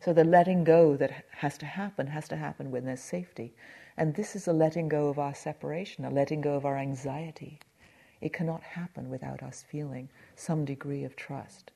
[0.00, 3.54] So the letting go that has to happen has to happen when there's safety.
[3.96, 7.60] And this is a letting go of our separation, a letting go of our anxiety.
[8.20, 11.70] It cannot happen without us feeling some degree of trust.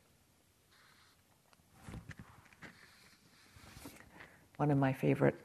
[4.58, 5.36] One of my favorite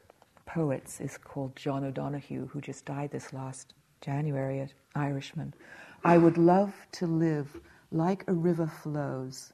[0.48, 5.54] poets is called John O'Donohue, who just died this last January, an Irishman.
[6.04, 9.54] I would love to live like a river flows,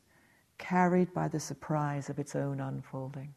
[0.58, 3.34] carried by the surprise of its own unfolding.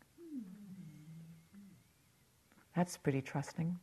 [2.77, 3.77] That's pretty trusting.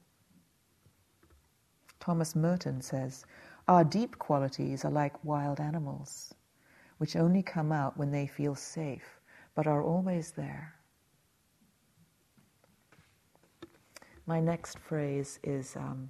[1.99, 3.25] Thomas Merton says,
[3.67, 6.33] Our deep qualities are like wild animals,
[6.99, 9.19] which only come out when they feel safe,
[9.55, 10.78] but are always there.
[14.29, 16.07] My next phrase is um,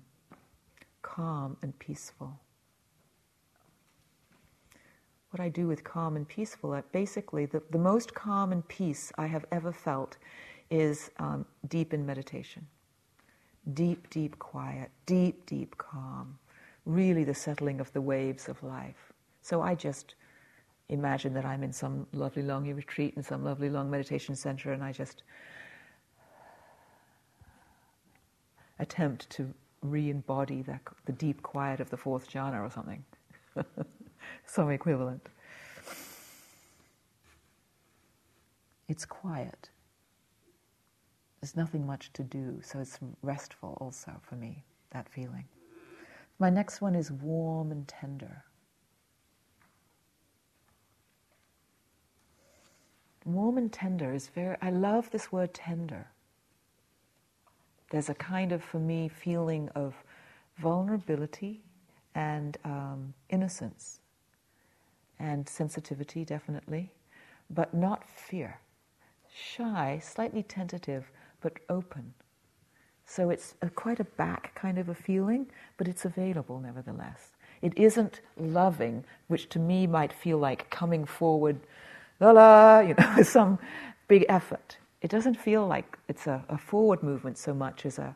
[1.02, 2.38] calm and peaceful.
[5.32, 9.28] What I do with calm and peaceful, basically, the, the most calm and peace I
[9.28, 10.18] have ever felt
[10.70, 12.68] is um, deep in meditation.
[13.74, 16.38] Deep, deep quiet, deep, deep calm.
[16.86, 19.14] Really the settling of the waves of life.
[19.42, 20.16] So I just
[20.90, 24.84] imagine that I'm in some lovely long retreat in some lovely long meditation center and
[24.84, 25.24] I just
[28.80, 30.80] attempt to re embody the,
[31.14, 33.04] deep quiet of the fourth jhana or something.
[34.46, 35.28] Some equivalent.
[38.88, 39.70] It's quiet.
[41.40, 45.46] There's nothing much to do, so it's restful also for me, that feeling.
[46.38, 48.44] My next one is warm and tender.
[53.26, 56.08] Warm and tender is very, I love this word tender.
[57.90, 59.96] There's a kind of, for me, feeling of
[60.58, 61.62] vulnerability
[62.16, 64.00] and um, innocence
[65.20, 66.92] and sensitivity, definitely,
[67.50, 68.60] but not fear.
[69.34, 72.14] Shy, slightly tentative, but open.
[73.06, 75.48] So it's a, quite a back kind of a feeling,
[75.78, 77.32] but it's available nevertheless.
[77.62, 81.60] It isn't loving, which to me might feel like coming forward,
[82.20, 83.60] la la, you know, some
[84.08, 84.78] big effort.
[85.02, 88.16] It doesn't feel like it's a, a forward movement so much as a,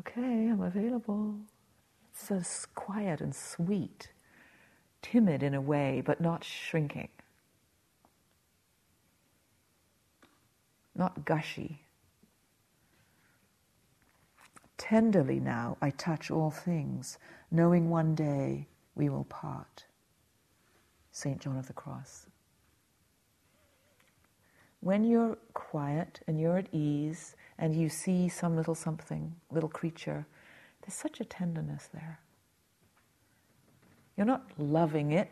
[0.00, 1.36] okay, I'm available.
[2.10, 2.42] It's so
[2.74, 4.10] quiet and sweet,
[5.02, 7.08] timid in a way, but not shrinking,
[10.94, 11.80] not gushy.
[14.78, 17.18] Tenderly now I touch all things,
[17.50, 19.86] knowing one day we will part.
[21.12, 21.40] St.
[21.40, 22.26] John of the Cross
[24.84, 30.26] when you're quiet and you're at ease and you see some little something, little creature,
[30.82, 32.20] there's such a tenderness there.
[34.14, 35.30] You're not loving it.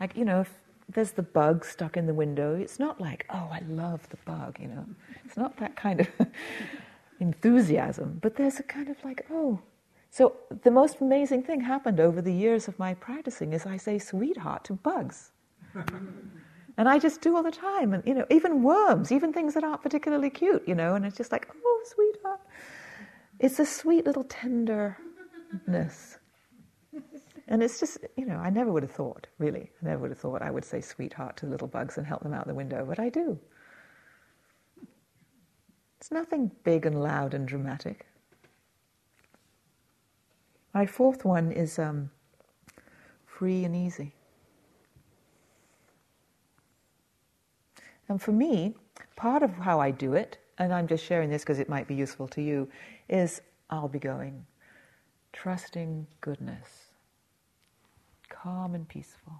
[0.00, 0.52] Like, you know, if
[0.88, 4.58] there's the bug stuck in the window, it's not like, oh, I love the bug,
[4.60, 4.84] you know.
[5.24, 6.08] It's not that kind of
[7.20, 9.60] enthusiasm, but there's a kind of like, oh.
[10.10, 14.00] So the most amazing thing happened over the years of my practicing is I say
[14.00, 15.30] sweetheart to bugs.
[16.80, 17.92] And I just do all the time.
[17.92, 21.14] And, you know, even worms, even things that aren't particularly cute, you know, and it's
[21.14, 22.40] just like, oh, sweetheart.
[23.38, 24.96] It's a sweet little tenderness.
[27.48, 30.20] And it's just, you know, I never would have thought, really, I never would have
[30.20, 32.98] thought I would say sweetheart to little bugs and help them out the window, but
[32.98, 33.38] I do.
[35.98, 38.06] It's nothing big and loud and dramatic.
[40.72, 42.10] My fourth one is um,
[43.26, 44.14] free and easy.
[48.10, 48.74] And for me,
[49.14, 51.94] part of how I do it, and I'm just sharing this because it might be
[51.94, 52.68] useful to you,
[53.08, 53.40] is
[53.70, 54.44] I'll be going,
[55.32, 56.86] trusting goodness,
[58.28, 59.38] calm and peaceful,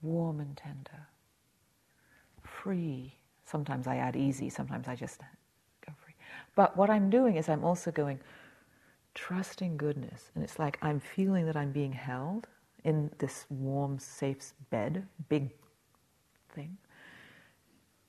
[0.00, 1.08] warm and tender,
[2.40, 3.16] free.
[3.44, 5.20] Sometimes I add easy, sometimes I just
[5.84, 6.14] go free.
[6.54, 8.20] But what I'm doing is I'm also going,
[9.16, 10.30] trusting goodness.
[10.36, 12.46] And it's like I'm feeling that I'm being held
[12.84, 15.50] in this warm, safe bed, big
[16.54, 16.78] thing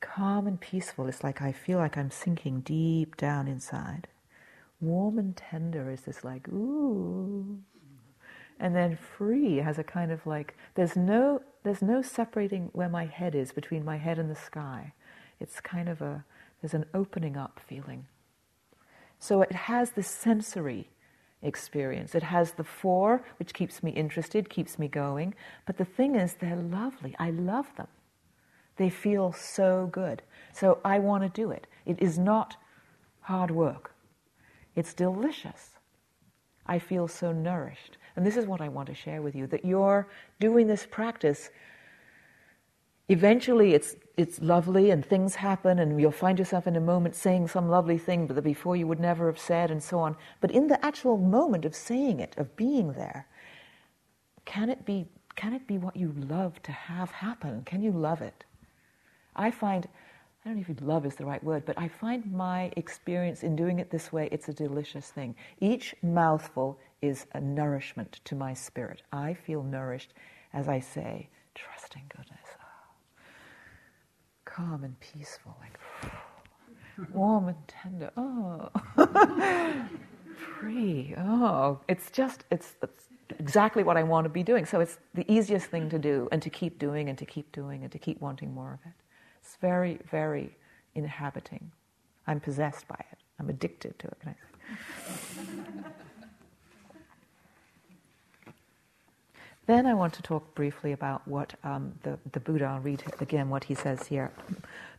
[0.06, 1.08] calm and peaceful.
[1.08, 4.08] It's like I feel like I'm sinking deep down inside.
[4.80, 7.60] Warm and tender is this like, ooh.
[8.60, 13.06] And then free has a kind of like, there's no, there's no separating where my
[13.06, 14.94] head is between my head and the sky.
[15.40, 16.24] It's kind of a,
[16.62, 18.06] there's an opening up feeling.
[19.20, 20.90] So it has this sensory
[21.42, 22.16] experience.
[22.16, 25.34] It has the four, which keeps me interested, keeps me going.
[25.66, 27.16] But the thing is, they're lovely.
[27.20, 27.88] I love them.
[28.78, 30.22] They feel so good.
[30.54, 31.68] So I want to do it.
[31.86, 32.56] It is not
[33.22, 33.94] hard work,
[34.76, 35.72] it's delicious.
[36.68, 37.98] I feel so nourished.
[38.16, 40.08] And this is what I want to share with you that you're
[40.40, 41.50] doing this practice.
[43.08, 47.50] Eventually, it's, it's lovely and things happen, and you'll find yourself in a moment saying
[47.50, 50.16] some lovely thing that before you would never have said, and so on.
[50.42, 53.28] But in the actual moment of saying it, of being there,
[54.46, 55.06] can it be,
[55.36, 57.62] can it be what you love to have happen?
[57.64, 58.44] Can you love it?
[59.36, 59.88] I find,
[60.46, 63.56] I don't know if love is the right word, but I find my experience in
[63.56, 65.36] doing it this way, it's a delicious thing.
[65.60, 69.02] Each mouthful is a nourishment to my spirit.
[69.12, 70.14] I feel nourished
[70.56, 72.40] as I say, trusting goodness.
[74.46, 75.78] Calm and peaceful, like
[77.14, 78.12] warm and tender.
[78.16, 78.70] Oh,
[80.60, 81.14] free.
[81.18, 83.06] Oh, it's just, it's, it's
[83.38, 84.66] exactly what I want to be doing.
[84.66, 87.84] So it's the easiest thing to do and to keep doing and to keep doing
[87.84, 88.94] and to keep wanting more of it.
[89.62, 90.56] Very, very
[90.94, 91.72] inhabiting.
[92.28, 93.20] I'm possessed by it.
[93.40, 95.44] I'm addicted to it, can I say?
[99.68, 103.50] then I want to talk briefly about what um, the, the Buddha, I'll read again
[103.50, 104.32] what he says here.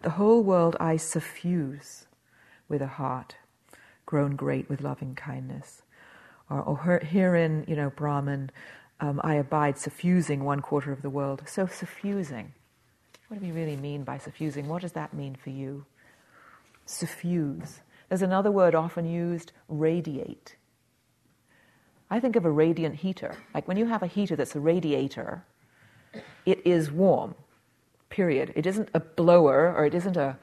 [0.03, 2.07] The whole world I suffuse
[2.69, 3.37] with a heart
[4.07, 5.83] grown great with loving kindness.
[6.49, 8.51] Or, or herein, you know, Brahman,
[9.01, 11.43] um, I abide suffusing one quarter of the world.
[11.47, 12.53] So suffusing.
[13.29, 14.69] What do we really mean by suffusing?
[14.69, 15.85] What does that mean for you?
[16.85, 17.81] Suffuse.
[18.09, 20.57] There's another word often used, radiate.
[22.09, 23.35] I think of a radiant heater.
[23.53, 25.45] Like when you have a heater that's a radiator,
[26.45, 27.35] it is warm,
[28.11, 28.53] period.
[28.55, 30.39] It isn't a blower or it isn't a,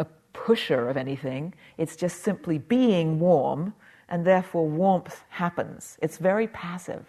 [0.00, 1.54] a pusher of anything.
[1.78, 3.74] It's just simply being warm,
[4.08, 5.96] and therefore warmth happens.
[6.02, 7.06] It's very passive.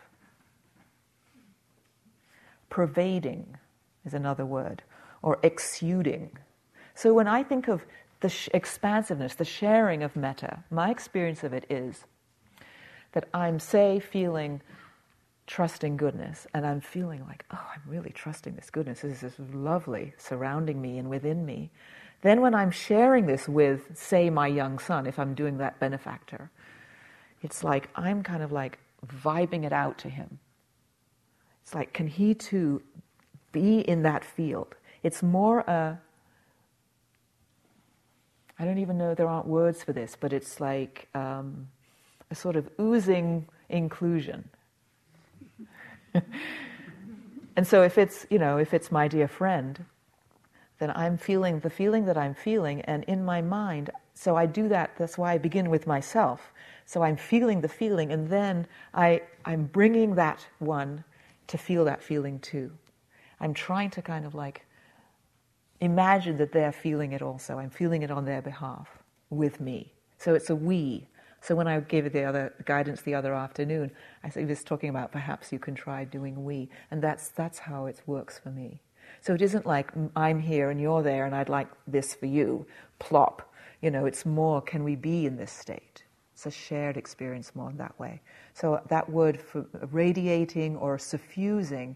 [2.70, 3.58] Pervading
[4.06, 4.84] is another word
[5.26, 6.30] or exuding.
[6.94, 7.84] So when I think of
[8.22, 12.06] the sh- expansiveness, the sharing of metta, my experience of it is
[13.12, 14.62] that I'm, say, feeling
[15.48, 19.02] trusting goodness, and I'm feeling like, oh, I'm really trusting this goodness.
[19.02, 21.72] This is lovely surrounding me and within me.
[22.22, 26.52] Then, when I'm sharing this with, say, my young son, if I'm doing that benefactor,
[27.42, 30.40] it's like I'm kind of like vibing it out to him.
[31.64, 32.84] It's like, can he too
[33.52, 34.76] be in that field?
[35.06, 36.00] It's more a,
[38.58, 41.68] I don't even know, there aren't words for this, but it's like um,
[42.32, 44.50] a sort of oozing inclusion.
[47.56, 49.86] and so if it's, you know, if it's my dear friend,
[50.80, 54.68] then I'm feeling the feeling that I'm feeling, and in my mind, so I do
[54.70, 56.52] that, that's why I begin with myself.
[56.88, 61.04] So I'm feeling the feeling, and then I, I'm bringing that one
[61.46, 62.72] to feel that feeling too.
[63.40, 64.66] I'm trying to kind of like
[65.82, 67.58] imagine that they're feeling it also.
[67.58, 68.88] I'm feeling it on their behalf
[69.30, 69.94] with me.
[70.18, 71.08] So it's a we.
[71.42, 73.92] So when I gave the other guidance the other afternoon,
[74.24, 78.02] I was talking about perhaps you can try doing we, and that's that's how it
[78.08, 78.82] works for me.
[79.22, 82.66] So it isn't like I'm here and you're there, and I'd like this for you.
[83.00, 83.54] Plop.
[83.82, 84.62] You know, it's more.
[84.62, 86.04] Can we be in this state?
[86.34, 88.22] It's a shared experience more in that way.
[88.54, 91.96] So that word for radiating or suffusing,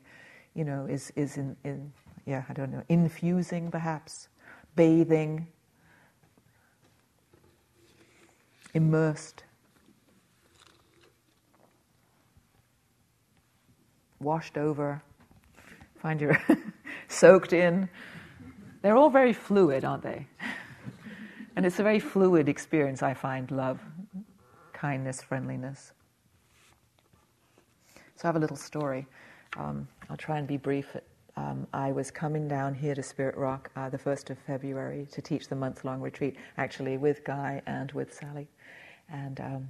[0.53, 1.91] you know, is is in, in
[2.29, 4.27] yeah, I don't know, infusing perhaps,
[4.75, 5.47] bathing,
[8.75, 9.43] immersed,
[14.19, 15.01] washed over,
[15.97, 16.39] find you're
[17.07, 17.89] soaked in.
[18.83, 20.27] They're all very fluid, aren't they?
[21.55, 23.79] and it's a very fluid experience, I find love,
[24.71, 25.93] kindness, friendliness.
[28.17, 29.07] So I have a little story.
[29.57, 30.95] Um, I'll try and be brief
[31.39, 35.21] um, I was coming down here to Spirit Rock uh, the 1st of February to
[35.21, 38.49] teach the month long retreat, actually with Guy and with Sally.
[39.09, 39.69] And um,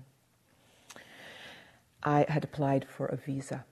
[2.01, 3.65] I had applied for a visa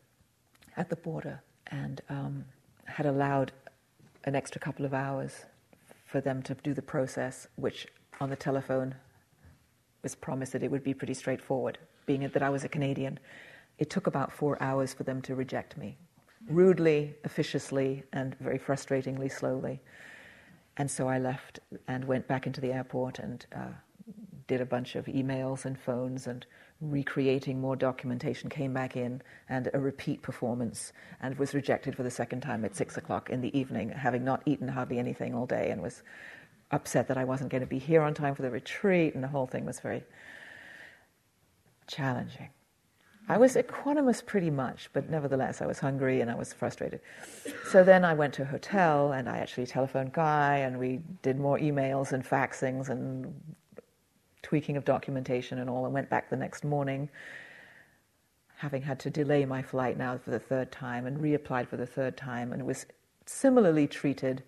[0.75, 1.41] at the border
[1.71, 2.45] and um,
[2.85, 3.51] had allowed
[4.25, 5.45] an extra couple of hours
[6.05, 7.87] for them to do the process, which
[8.21, 8.93] on the telephone
[10.03, 13.17] was promised that it would be pretty straightforward, being that I was a Canadian.
[13.79, 15.97] It took about four hours for them to reject me
[16.47, 19.81] rudely, officiously, and very frustratingly slowly.
[20.77, 23.71] And so I left and went back into the airport and uh,
[24.47, 26.45] did a bunch of emails and phones and
[26.79, 32.11] recreating more documentation, came back in and a repeat performance and was rejected for the
[32.11, 35.69] second time at six o'clock in the evening, having not eaten hardly anything all day
[35.71, 36.03] and was
[36.71, 39.27] upset that I wasn't going to be here on time for the retreat, and the
[39.27, 40.03] whole thing was very
[41.87, 42.49] challenging.
[43.29, 47.01] I was equanimous pretty much, but nevertheless, I was hungry and I was frustrated.
[47.69, 51.37] So then I went to a hotel and I actually telephoned Guy and we did
[51.37, 53.33] more emails and faxings and
[54.43, 57.09] tweaking of documentation and all, and went back the next morning,
[58.55, 61.85] having had to delay my flight now for the third time and reapplied for the
[61.85, 62.85] third time, and was
[63.25, 64.41] similarly treated,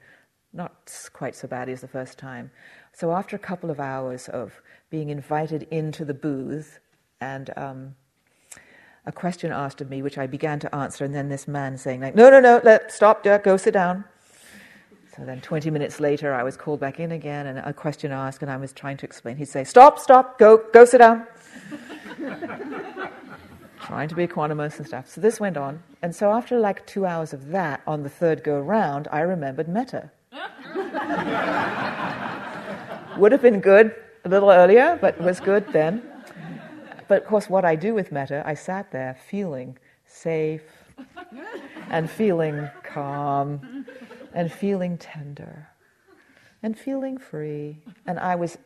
[0.54, 2.50] not quite so badly as the first time.
[2.94, 6.80] So after a couple of hours of being invited into the booth
[7.20, 7.96] and um,
[9.06, 12.02] a question asked of me, which I began to answer, and then this man saying,
[12.02, 14.04] like, "No, no, no, let, stop, go sit down."
[15.20, 18.42] So then 20 minutes later, I was called back in again and a question asked,
[18.42, 19.36] and I was trying to explain.
[19.36, 21.28] He'd say, Stop, stop, go, go sit down.
[23.82, 25.10] trying to be equanimous and stuff.
[25.10, 25.84] So this went on.
[26.02, 29.68] And so after like two hours of that, on the third go round, I remembered
[29.68, 30.10] metta.
[33.18, 33.94] Would have been good
[34.24, 36.09] a little earlier, but was good then.
[37.10, 40.64] But of course, what I do with metta, I sat there feeling safe
[41.90, 43.86] and feeling calm
[44.34, 45.68] and feeling tender
[46.62, 47.82] and feeling free.
[48.06, 48.60] And I was,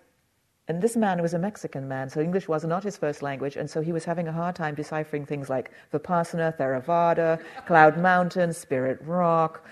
[0.67, 3.69] and this man was a Mexican man, so English was not his first language, and
[3.69, 8.99] so he was having a hard time deciphering things like Vipassana, Theravada, Cloud Mountain, Spirit
[9.03, 9.65] Rock,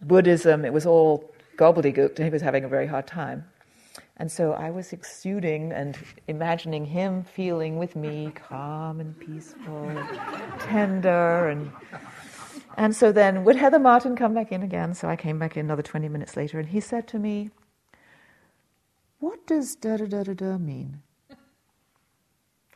[0.00, 0.64] Buddhism.
[0.64, 3.44] It was all gobbledygook, and he was having a very hard time.
[4.18, 10.60] And so I was exuding and imagining him feeling with me calm and peaceful, and
[10.60, 11.70] tender and
[12.76, 14.94] and so then, would Heather Martin come back in again?
[14.94, 17.50] So I came back in another 20 minutes later, and he said to me,
[19.18, 21.02] What does da da da da da mean?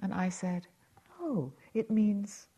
[0.00, 0.66] And I said,
[1.20, 2.48] Oh, it means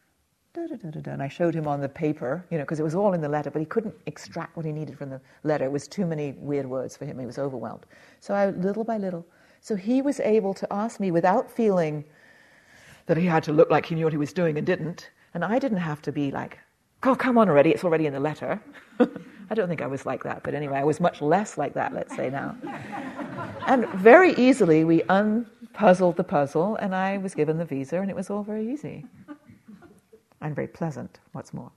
[0.55, 1.13] da da da.
[1.13, 3.29] And I showed him on the paper, you know, because it was all in the
[3.29, 5.65] letter, but he couldn't extract what he needed from the letter.
[5.65, 7.19] It was too many weird words for him.
[7.19, 7.87] He was overwhelmed.
[8.21, 9.27] So I, little by little,
[9.61, 12.05] so he was able to ask me without feeling
[13.07, 15.11] that he had to look like he knew what he was doing and didn't.
[15.35, 16.59] And I didn't have to be like,
[17.05, 18.61] oh, come on already, it's already in the letter.
[19.51, 21.93] I don't think I was like that, but anyway, I was much less like that,
[21.93, 22.57] let's say now.
[23.67, 28.17] and very easily we unpuzzled the puzzle, and I was given the visa, and it
[28.17, 29.05] was all very easy.
[30.43, 31.71] And very pleasant, what's more.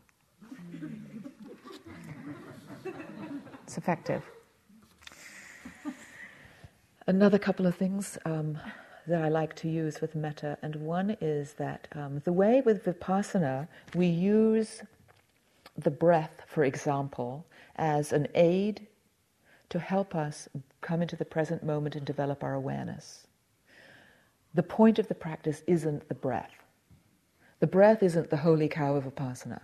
[3.63, 4.23] It's effective.
[7.07, 8.57] Another couple of things um,
[9.05, 12.83] that I like to use with metta, and one is that um, the way with
[12.83, 14.81] vipassana we use
[15.77, 17.45] the breath, for example,
[17.75, 18.87] as an aid
[19.69, 20.49] to help us
[20.81, 23.27] come into the present moment and develop our awareness.
[24.55, 26.64] The point of the practice isn't the breath.
[27.59, 29.61] The breath isn't the holy cow of Vipassana.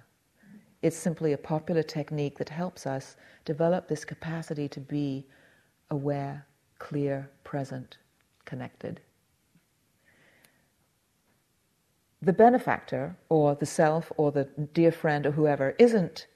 [0.82, 3.16] It's simply a popular technique that helps us
[3.46, 5.28] develop this capacity to be
[5.89, 6.46] aware,
[6.80, 7.98] clear, present,
[8.46, 9.02] connected.
[12.22, 16.28] the benefactor or the self or the dear friend or whoever isn't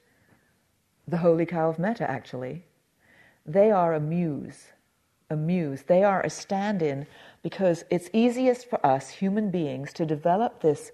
[1.06, 2.64] the holy cow of metta, actually.
[3.44, 4.72] They are a muse.
[5.30, 5.82] A muse.
[5.82, 7.06] They are a stand in
[7.42, 10.90] because it's easiest for us, human beings, to develop this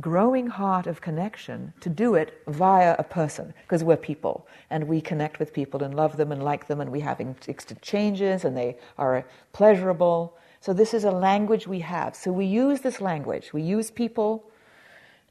[0.00, 5.00] growing heart of connection, to do it via a person, because we're people and we
[5.00, 8.76] connect with people and love them and like them and we have exchanges and they
[8.96, 10.36] are pleasurable.
[10.60, 12.14] So, this is a language we have.
[12.14, 13.52] So, we use this language.
[13.52, 14.50] We use people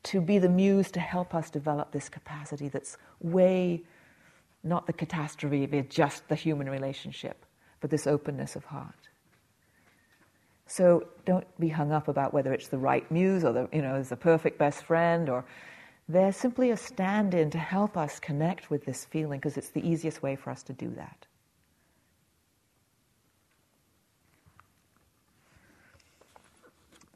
[0.03, 3.83] to be the muse to help us develop this capacity that's way
[4.63, 7.45] not the catastrophe of just the human relationship,
[7.79, 9.06] but this openness of heart.
[10.67, 13.95] So don't be hung up about whether it's the right muse or the you know
[13.95, 15.45] is the perfect best friend or
[16.09, 20.23] they're simply a stand-in to help us connect with this feeling because it's the easiest
[20.23, 21.25] way for us to do that.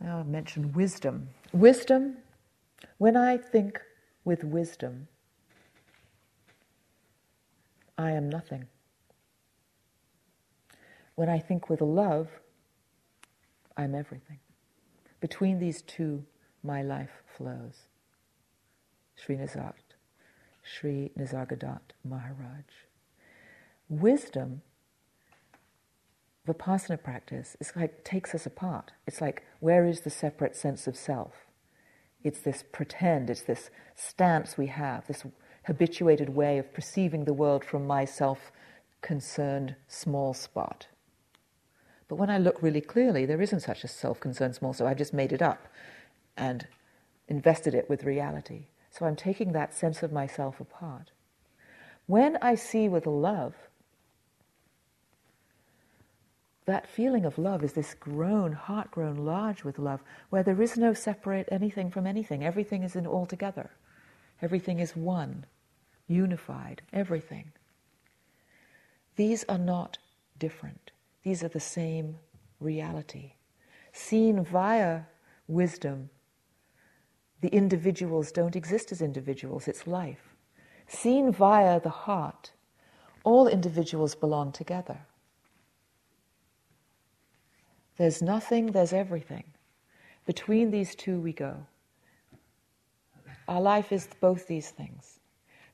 [0.02, 1.30] Now I've mentioned wisdom.
[1.54, 2.18] Wisdom,
[2.98, 3.80] when I think
[4.26, 5.08] with wisdom,
[7.98, 8.66] I am nothing.
[11.16, 12.30] When I think with love,
[13.78, 14.40] I'm everything.
[15.20, 16.26] Between these two,
[16.64, 17.88] my life flows.
[19.16, 19.74] Sri Nisarg,
[20.64, 22.66] Sri Nisargadatta Maharaj.
[23.88, 24.62] Wisdom
[26.48, 28.92] vipassana practice is like takes us apart.
[29.06, 31.46] It's like where is the separate sense of self?
[32.24, 35.24] It's this pretend, it's this stance we have, this
[35.66, 38.52] habituated way of perceiving the world from my self
[39.02, 40.88] concerned small spot.
[42.12, 44.90] But when I look really clearly, there isn't such a self concerned small spot.
[44.90, 45.70] I've just made it up.
[46.36, 46.68] and
[47.30, 48.66] invested it with reality.
[48.90, 51.12] So I'm taking that sense of myself apart.
[52.08, 53.56] When I see with love,
[56.66, 60.76] that feeling of love is this grown, heart grown large with love, where there is
[60.76, 62.44] no separate anything from anything.
[62.44, 63.70] Everything is in all together.
[64.42, 65.46] Everything is one,
[66.10, 67.54] unified, everything.
[69.16, 69.98] These are not
[70.38, 70.92] different.
[71.24, 72.18] These are the same
[72.60, 73.34] reality.
[73.92, 75.02] Seen via
[75.48, 76.10] wisdom,
[77.42, 80.36] the individuals don't exist as individuals, it's life.
[80.88, 82.52] Seen via the heart,
[83.24, 85.00] all individuals belong together.
[87.98, 89.44] There's nothing, there's everything.
[90.26, 91.66] Between these two we go.
[93.48, 95.20] Our life is both these things.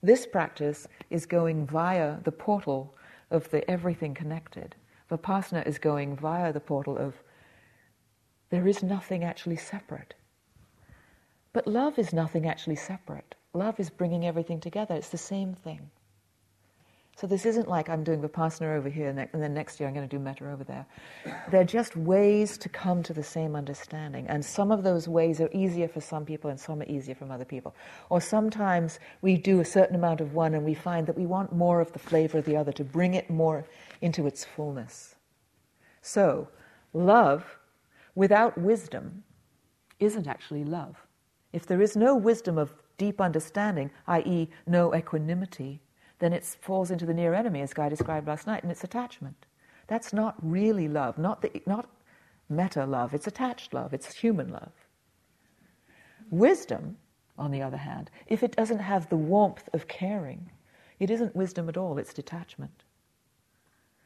[0.02, 2.96] This practice is going via the portal
[3.30, 4.76] of the everything connected.
[5.10, 7.16] Vipassana is going via the portal of
[8.50, 10.14] there is nothing actually separate.
[11.54, 13.36] But love is nothing actually separate.
[13.54, 14.96] Love is bringing everything together.
[14.96, 15.90] It's the same thing.
[17.18, 20.08] So this isn't like I'm doing Vipassana over here and then next year I'm going
[20.08, 20.86] to do Metta over there.
[21.50, 24.28] They're just ways to come to the same understanding.
[24.28, 27.28] And some of those ways are easier for some people and some are easier for
[27.32, 27.74] other people.
[28.12, 31.52] Or sometimes we do a certain amount of one and we find that we want
[31.52, 33.66] more of the flavor of the other to bring it more
[34.02, 35.16] into its fullness.
[36.04, 36.48] So,
[36.94, 37.58] love
[38.14, 39.24] without wisdom
[40.00, 41.08] isn't actually love.
[41.52, 45.82] If there is no wisdom of deep understanding, i.e., no equanimity,
[46.20, 49.46] then it falls into the near enemy, as Guy described last night, and it's attachment.
[49.88, 51.90] That's not really love, not, the, not
[52.50, 54.72] metta love, it's attached love, it's human love.
[56.30, 56.98] Wisdom,
[57.38, 60.50] on the other hand, if it doesn't have the warmth of caring,
[61.00, 62.84] it isn't wisdom at all, it's detachment.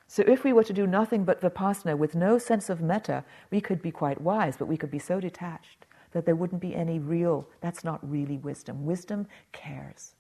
[0.08, 3.62] So if we were to do nothing but vipassana with no sense of metta, we
[3.62, 7.00] could be quite wise, but we could be so detached that there wouldn't be any
[7.00, 8.86] real, that's not really wisdom.
[8.86, 10.16] Wisdom cares.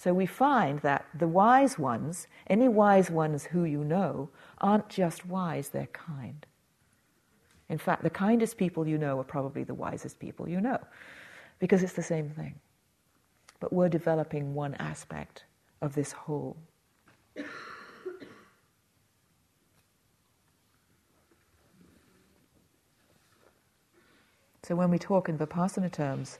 [0.00, 5.26] So we find that the wise ones, any wise ones who you know, aren't just
[5.26, 6.46] wise, they're kind.
[7.68, 10.78] In fact, the kindest people you know are probably the wisest people you know,
[11.58, 12.54] because it's the same thing.
[13.60, 15.44] But we're developing one aspect
[15.82, 16.56] of this whole.
[24.62, 26.38] So when we talk in Vipassana terms,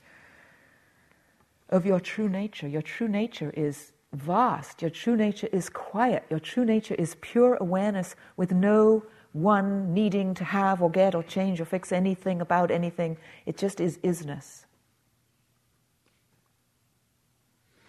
[1.71, 2.69] of your true nature.
[2.69, 4.83] Your true nature is vast.
[4.83, 6.25] Your true nature is quiet.
[6.29, 11.23] Your true nature is pure awareness with no one needing to have or get or
[11.23, 13.17] change or fix anything about anything.
[13.47, 14.67] It just is isness.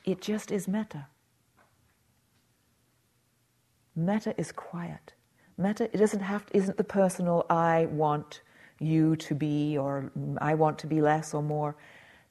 [0.05, 1.07] It just is metta.
[3.95, 5.13] Metta is quiet.
[5.57, 8.41] Metta it doesn't have to, isn't the personal I want
[8.79, 11.75] you to be or I want to be less or more.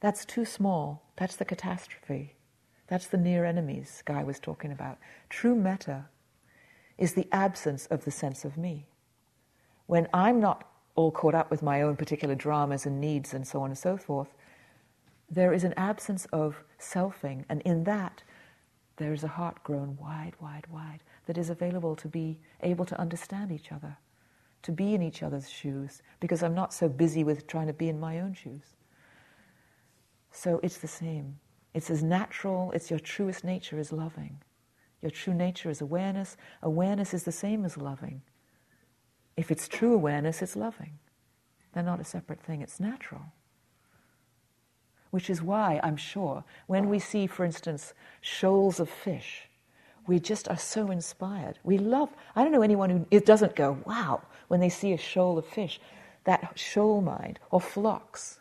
[0.01, 1.03] That's too small.
[1.15, 2.35] That's the catastrophe.
[2.87, 4.97] That's the near enemies Guy was talking about.
[5.29, 6.07] True metta
[6.97, 8.87] is the absence of the sense of me.
[9.85, 13.61] When I'm not all caught up with my own particular dramas and needs and so
[13.61, 14.33] on and so forth,
[15.29, 18.23] there is an absence of selfing, and in that,
[18.97, 22.99] there is a heart grown wide, wide, wide that is available to be able to
[22.99, 23.95] understand each other,
[24.63, 27.87] to be in each other's shoes, because I'm not so busy with trying to be
[27.87, 28.75] in my own shoes.
[30.31, 31.37] So it's the same.
[31.73, 34.39] It's as natural, it's your truest nature is loving.
[35.01, 36.37] Your true nature is awareness.
[36.61, 38.21] Awareness is the same as loving.
[39.37, 40.99] If it's true awareness, it's loving.
[41.73, 43.21] They're not a separate thing, it's natural.
[45.09, 49.49] Which is why, I'm sure, when we see, for instance, shoals of fish,
[50.07, 51.59] we just are so inspired.
[51.63, 54.97] We love, I don't know anyone who it doesn't go, wow, when they see a
[54.97, 55.79] shoal of fish.
[56.25, 58.40] That shoal mind, or flocks.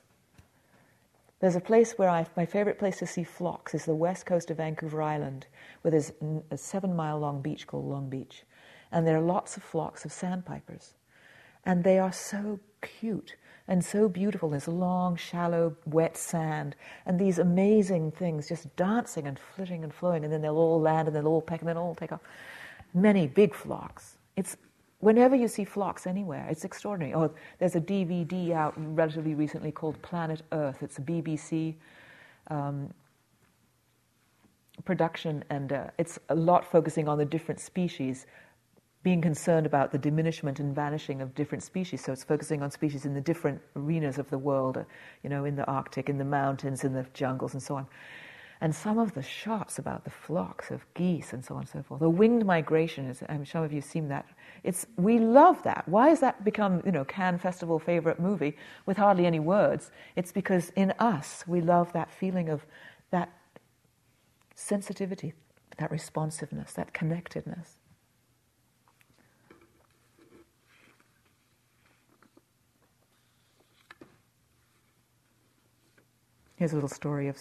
[1.40, 4.50] There's a place where I, my favorite place to see flocks is the west coast
[4.50, 5.46] of Vancouver Island,
[5.80, 6.12] where there's
[6.50, 8.44] a seven mile long beach called Long Beach.
[8.92, 10.94] And there are lots of flocks of sandpipers.
[11.64, 13.36] And they are so cute
[13.68, 14.50] and so beautiful.
[14.50, 16.76] There's long, shallow, wet sand,
[17.06, 21.08] and these amazing things just dancing and flitting and flowing, and then they'll all land
[21.08, 22.20] and they'll all peck and then all take off.
[22.92, 24.16] Many big flocks.
[24.36, 24.56] It's
[25.00, 27.14] whenever you see flocks anywhere, it's extraordinary.
[27.14, 30.82] Oh, there's a DVD out relatively recently called Planet Earth.
[30.82, 31.74] It's a BBC
[32.48, 32.92] um,
[34.84, 38.26] production, and uh, it's a lot focusing on the different species,
[39.02, 42.04] being concerned about the diminishment and vanishing of different species.
[42.04, 44.84] So it's focusing on species in the different arenas of the world, uh,
[45.22, 47.86] you know, in the Arctic, in the mountains, in the jungles, and so on.
[48.62, 51.82] And some of the shots about the flocks of geese and so on and so
[51.82, 52.00] forth.
[52.00, 54.26] The winged migration is, I'm some of you seen that.
[54.64, 55.88] It's, we love that.
[55.88, 59.90] Why has that become, you know, Cannes Festival favorite movie with hardly any words?
[60.14, 62.66] It's because in us, we love that feeling of
[63.10, 63.32] that
[64.54, 65.32] sensitivity,
[65.78, 67.76] that responsiveness, that connectedness.
[76.56, 77.38] Here's a little story of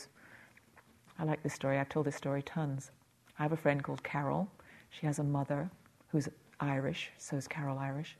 [1.19, 1.77] I like this story.
[1.77, 2.91] I've told this story tons.
[3.37, 4.49] I have a friend called Carol.
[4.89, 5.69] She has a mother
[6.07, 6.29] who's
[6.61, 8.15] Irish, so is Carol Irish.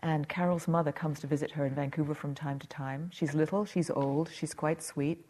[0.00, 3.10] And Carol's mother comes to visit her in Vancouver from time to time.
[3.12, 5.26] She's little, she's old, she's quite sweet.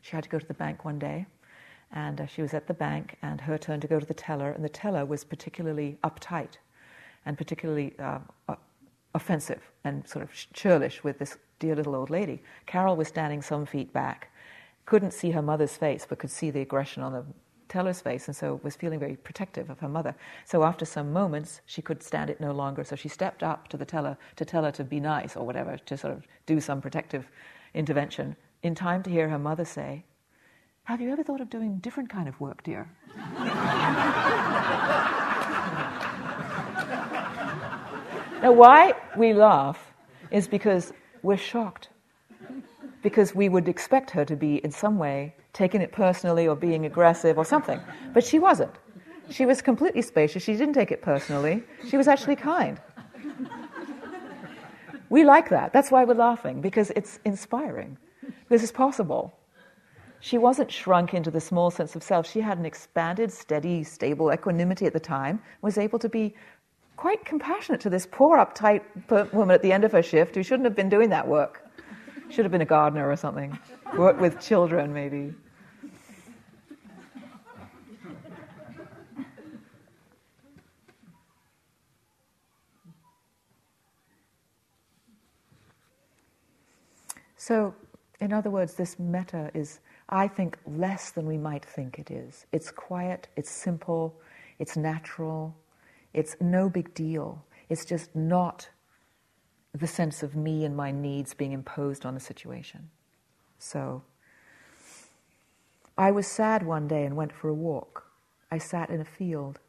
[0.00, 1.26] She had to go to the bank one day,
[1.92, 4.50] and uh, she was at the bank, and her turn to go to the teller,
[4.50, 6.54] and the teller was particularly uptight
[7.26, 8.56] and particularly uh, uh,
[9.14, 12.42] offensive and sort of churlish with this dear little old lady.
[12.66, 14.32] Carol was standing some feet back,
[14.84, 17.24] couldn't see her mother's face, but could see the aggression on the
[17.72, 20.14] teller's face, and so was feeling very protective of her mother.
[20.44, 23.78] So after some moments, she could stand it no longer, so she stepped up to
[23.78, 26.82] the teller to tell her to be nice or whatever, to sort of do some
[26.82, 27.26] protective
[27.72, 30.04] intervention, in time to hear her mother say,
[30.84, 32.88] Have you ever thought of doing different kind of work, dear?
[38.42, 39.92] now, why we laugh
[40.30, 41.88] is because we're shocked
[43.02, 46.86] because we would expect her to be in some way taking it personally or being
[46.86, 47.80] aggressive or something.
[48.14, 48.72] But she wasn't.
[49.30, 50.42] She was completely spacious.
[50.42, 51.62] She didn't take it personally.
[51.88, 52.80] She was actually kind.
[55.08, 55.72] We like that.
[55.72, 57.98] That's why we're laughing, because it's inspiring,
[58.48, 59.38] because it's possible.
[60.20, 62.30] She wasn't shrunk into the small sense of self.
[62.30, 66.34] She had an expanded, steady, stable equanimity at the time, was able to be
[66.96, 68.82] quite compassionate to this poor, uptight
[69.34, 71.61] woman at the end of her shift who shouldn't have been doing that work.
[72.32, 73.58] Should have been a gardener or something.
[73.94, 75.34] Work with children, maybe.
[87.36, 87.74] So,
[88.20, 92.46] in other words, this metta is, I think, less than we might think it is.
[92.50, 94.18] It's quiet, it's simple,
[94.58, 95.54] it's natural,
[96.14, 97.44] it's no big deal.
[97.68, 98.70] It's just not
[99.74, 102.90] the sense of me and my needs being imposed on the situation.
[103.58, 104.02] So,
[105.96, 108.06] I was sad one day and went for a walk.
[108.50, 109.60] I sat in a field.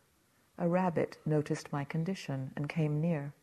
[0.57, 3.33] A rabbit noticed my condition and came near.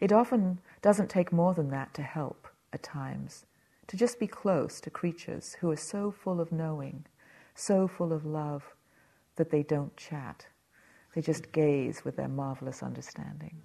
[0.00, 3.46] It often doesn't take more than that to help at times,
[3.86, 7.04] to just be close to creatures who are so full of knowing,
[7.54, 8.74] so full of love,
[9.36, 10.46] that they don't chat.
[11.14, 13.60] They just gaze with their marvelous understanding.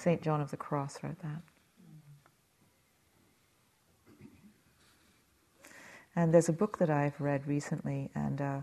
[0.00, 0.22] St.
[0.22, 1.42] John of the Cross wrote that.
[6.16, 8.60] And there's a book that I've read recently, and uh,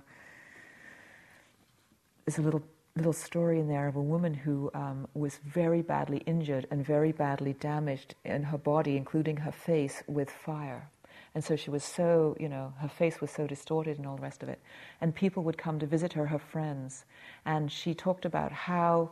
[2.26, 2.64] there's a little
[2.96, 7.12] little story in there of a woman who um, was very badly injured and very
[7.12, 10.90] badly damaged in her body, including her face, with fire.
[11.36, 14.24] And so she was so, you know, her face was so distorted and all the
[14.24, 14.60] rest of it.
[15.00, 17.06] And people would come to visit her, her friends.
[17.46, 19.12] And she talked about how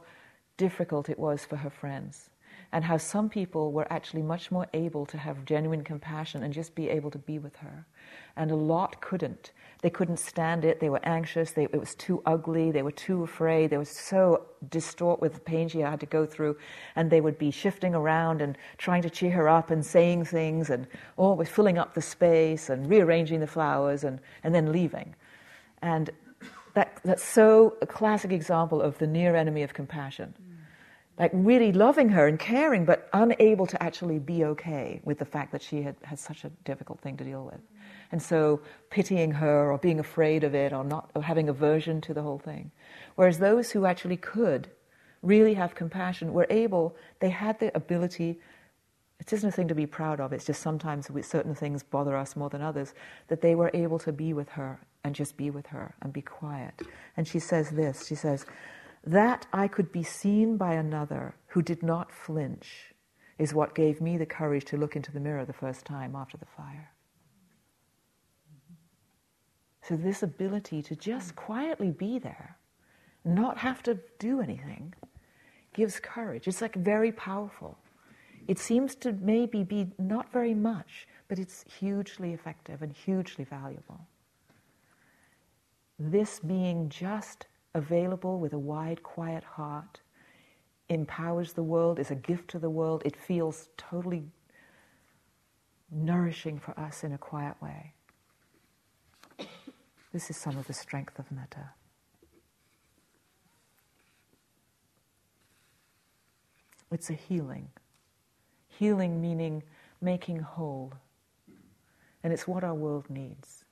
[0.57, 2.29] difficult it was for her friends
[2.71, 6.75] and how some people were actually much more able to have genuine compassion and just
[6.75, 7.85] be able to be with her.
[8.35, 9.51] And a lot couldn't.
[9.81, 10.79] They couldn't stand it.
[10.79, 11.51] They were anxious.
[11.51, 12.71] They, it was too ugly.
[12.71, 13.69] They were too afraid.
[13.69, 16.57] They were so distraught with the pain she had to go through.
[16.97, 20.69] And they would be shifting around and trying to cheer her up and saying things
[20.69, 20.87] and
[21.17, 25.15] oh, always filling up the space and rearranging the flowers and, and then leaving.
[25.81, 26.09] And
[26.73, 30.33] that, that's so a classic example of the near enemy of compassion
[31.17, 35.51] like really loving her and caring, but unable to actually be okay with the fact
[35.53, 37.61] that she had, had such a difficult thing to deal with.
[38.11, 42.13] And so pitying her or being afraid of it or not or having aversion to
[42.13, 42.71] the whole thing.
[43.15, 44.69] Whereas those who actually could
[45.21, 48.39] really have compassion were able, they had the ability,
[49.19, 52.35] it isn't a thing to be proud of, it's just sometimes certain things bother us
[52.35, 52.93] more than others,
[53.29, 56.21] that they were able to be with her and just be with her and be
[56.21, 56.73] quiet.
[57.15, 58.45] And she says this, she says,
[59.05, 62.93] that I could be seen by another who did not flinch
[63.37, 66.37] is what gave me the courage to look into the mirror the first time after
[66.37, 66.91] the fire.
[69.81, 72.57] So, this ability to just quietly be there,
[73.23, 74.95] not have to do anything,
[75.73, 76.47] gives courage.
[76.47, 77.77] It's like very powerful.
[78.47, 83.99] It seems to maybe be not very much, but it's hugely effective and hugely valuable.
[85.99, 87.45] This being just
[87.75, 89.99] available with a wide, quiet heart,
[90.89, 93.03] empowers the world, is a gift to the world.
[93.05, 94.23] It feels totally
[95.91, 97.93] nourishing for us in a quiet way.
[100.13, 101.71] This is some of the strength of metta.
[106.91, 107.67] It's a healing.
[108.69, 109.63] Healing meaning
[110.01, 110.93] making whole.
[112.23, 113.65] And it's what our world needs.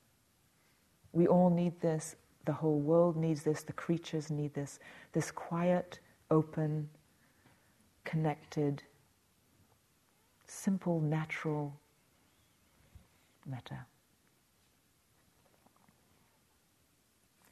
[1.13, 2.17] We all need this.
[2.45, 3.63] The whole world needs this.
[3.63, 4.79] The creatures need this.
[5.13, 6.89] This quiet, open,
[8.03, 8.83] connected,
[10.45, 11.79] simple, natural
[13.45, 13.85] metta.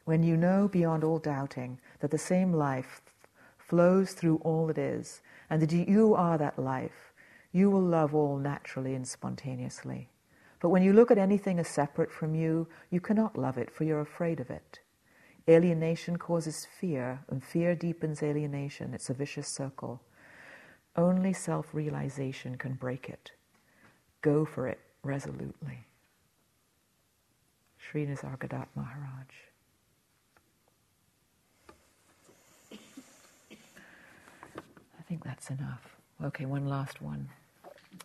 [0.06, 3.02] When you know beyond all doubting that the same life
[3.58, 7.14] flows through all that is, and that you are that life,
[7.54, 10.11] you will love all naturally and spontaneously.
[10.62, 13.84] But when you look at anything as separate from you, you cannot love it, for
[13.84, 14.80] you're afraid of it.
[15.50, 18.94] Alienation causes fear, and fear deepens alienation.
[18.94, 20.02] It's a vicious circle.
[20.96, 23.32] Only self realization can break it.
[24.22, 25.86] Go for it resolutely.
[27.80, 29.28] Sri Nisargadatta Maharaj.
[35.00, 35.98] I think that's enough.
[36.24, 37.30] Okay, one last one.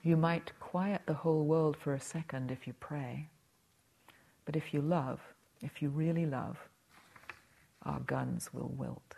[0.02, 3.26] You might quiet the whole world for a second if you pray,
[4.44, 5.20] but if you love,
[5.62, 6.58] if you really love,
[7.84, 9.14] our guns will wilt.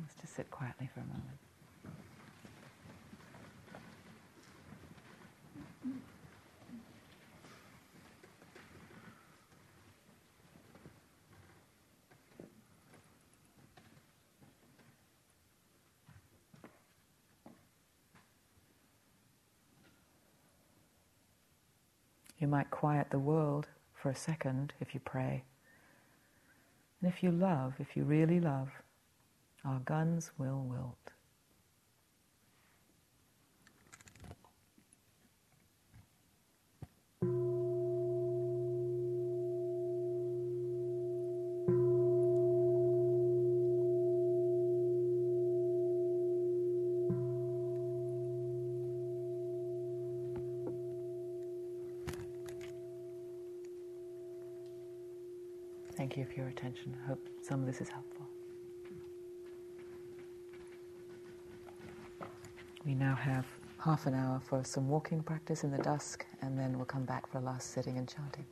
[0.00, 1.47] Let's just sit quietly for a moment.
[22.48, 25.44] Might quiet the world for a second if you pray.
[27.00, 28.70] And if you love, if you really love,
[29.66, 31.12] our guns will wilt.
[55.98, 56.96] Thank you for your attention.
[57.02, 58.26] I hope some of this is helpful.
[62.84, 63.46] We now have
[63.78, 67.30] half an hour for some walking practice in the dusk, and then we'll come back
[67.30, 68.46] for a last sitting and chanting.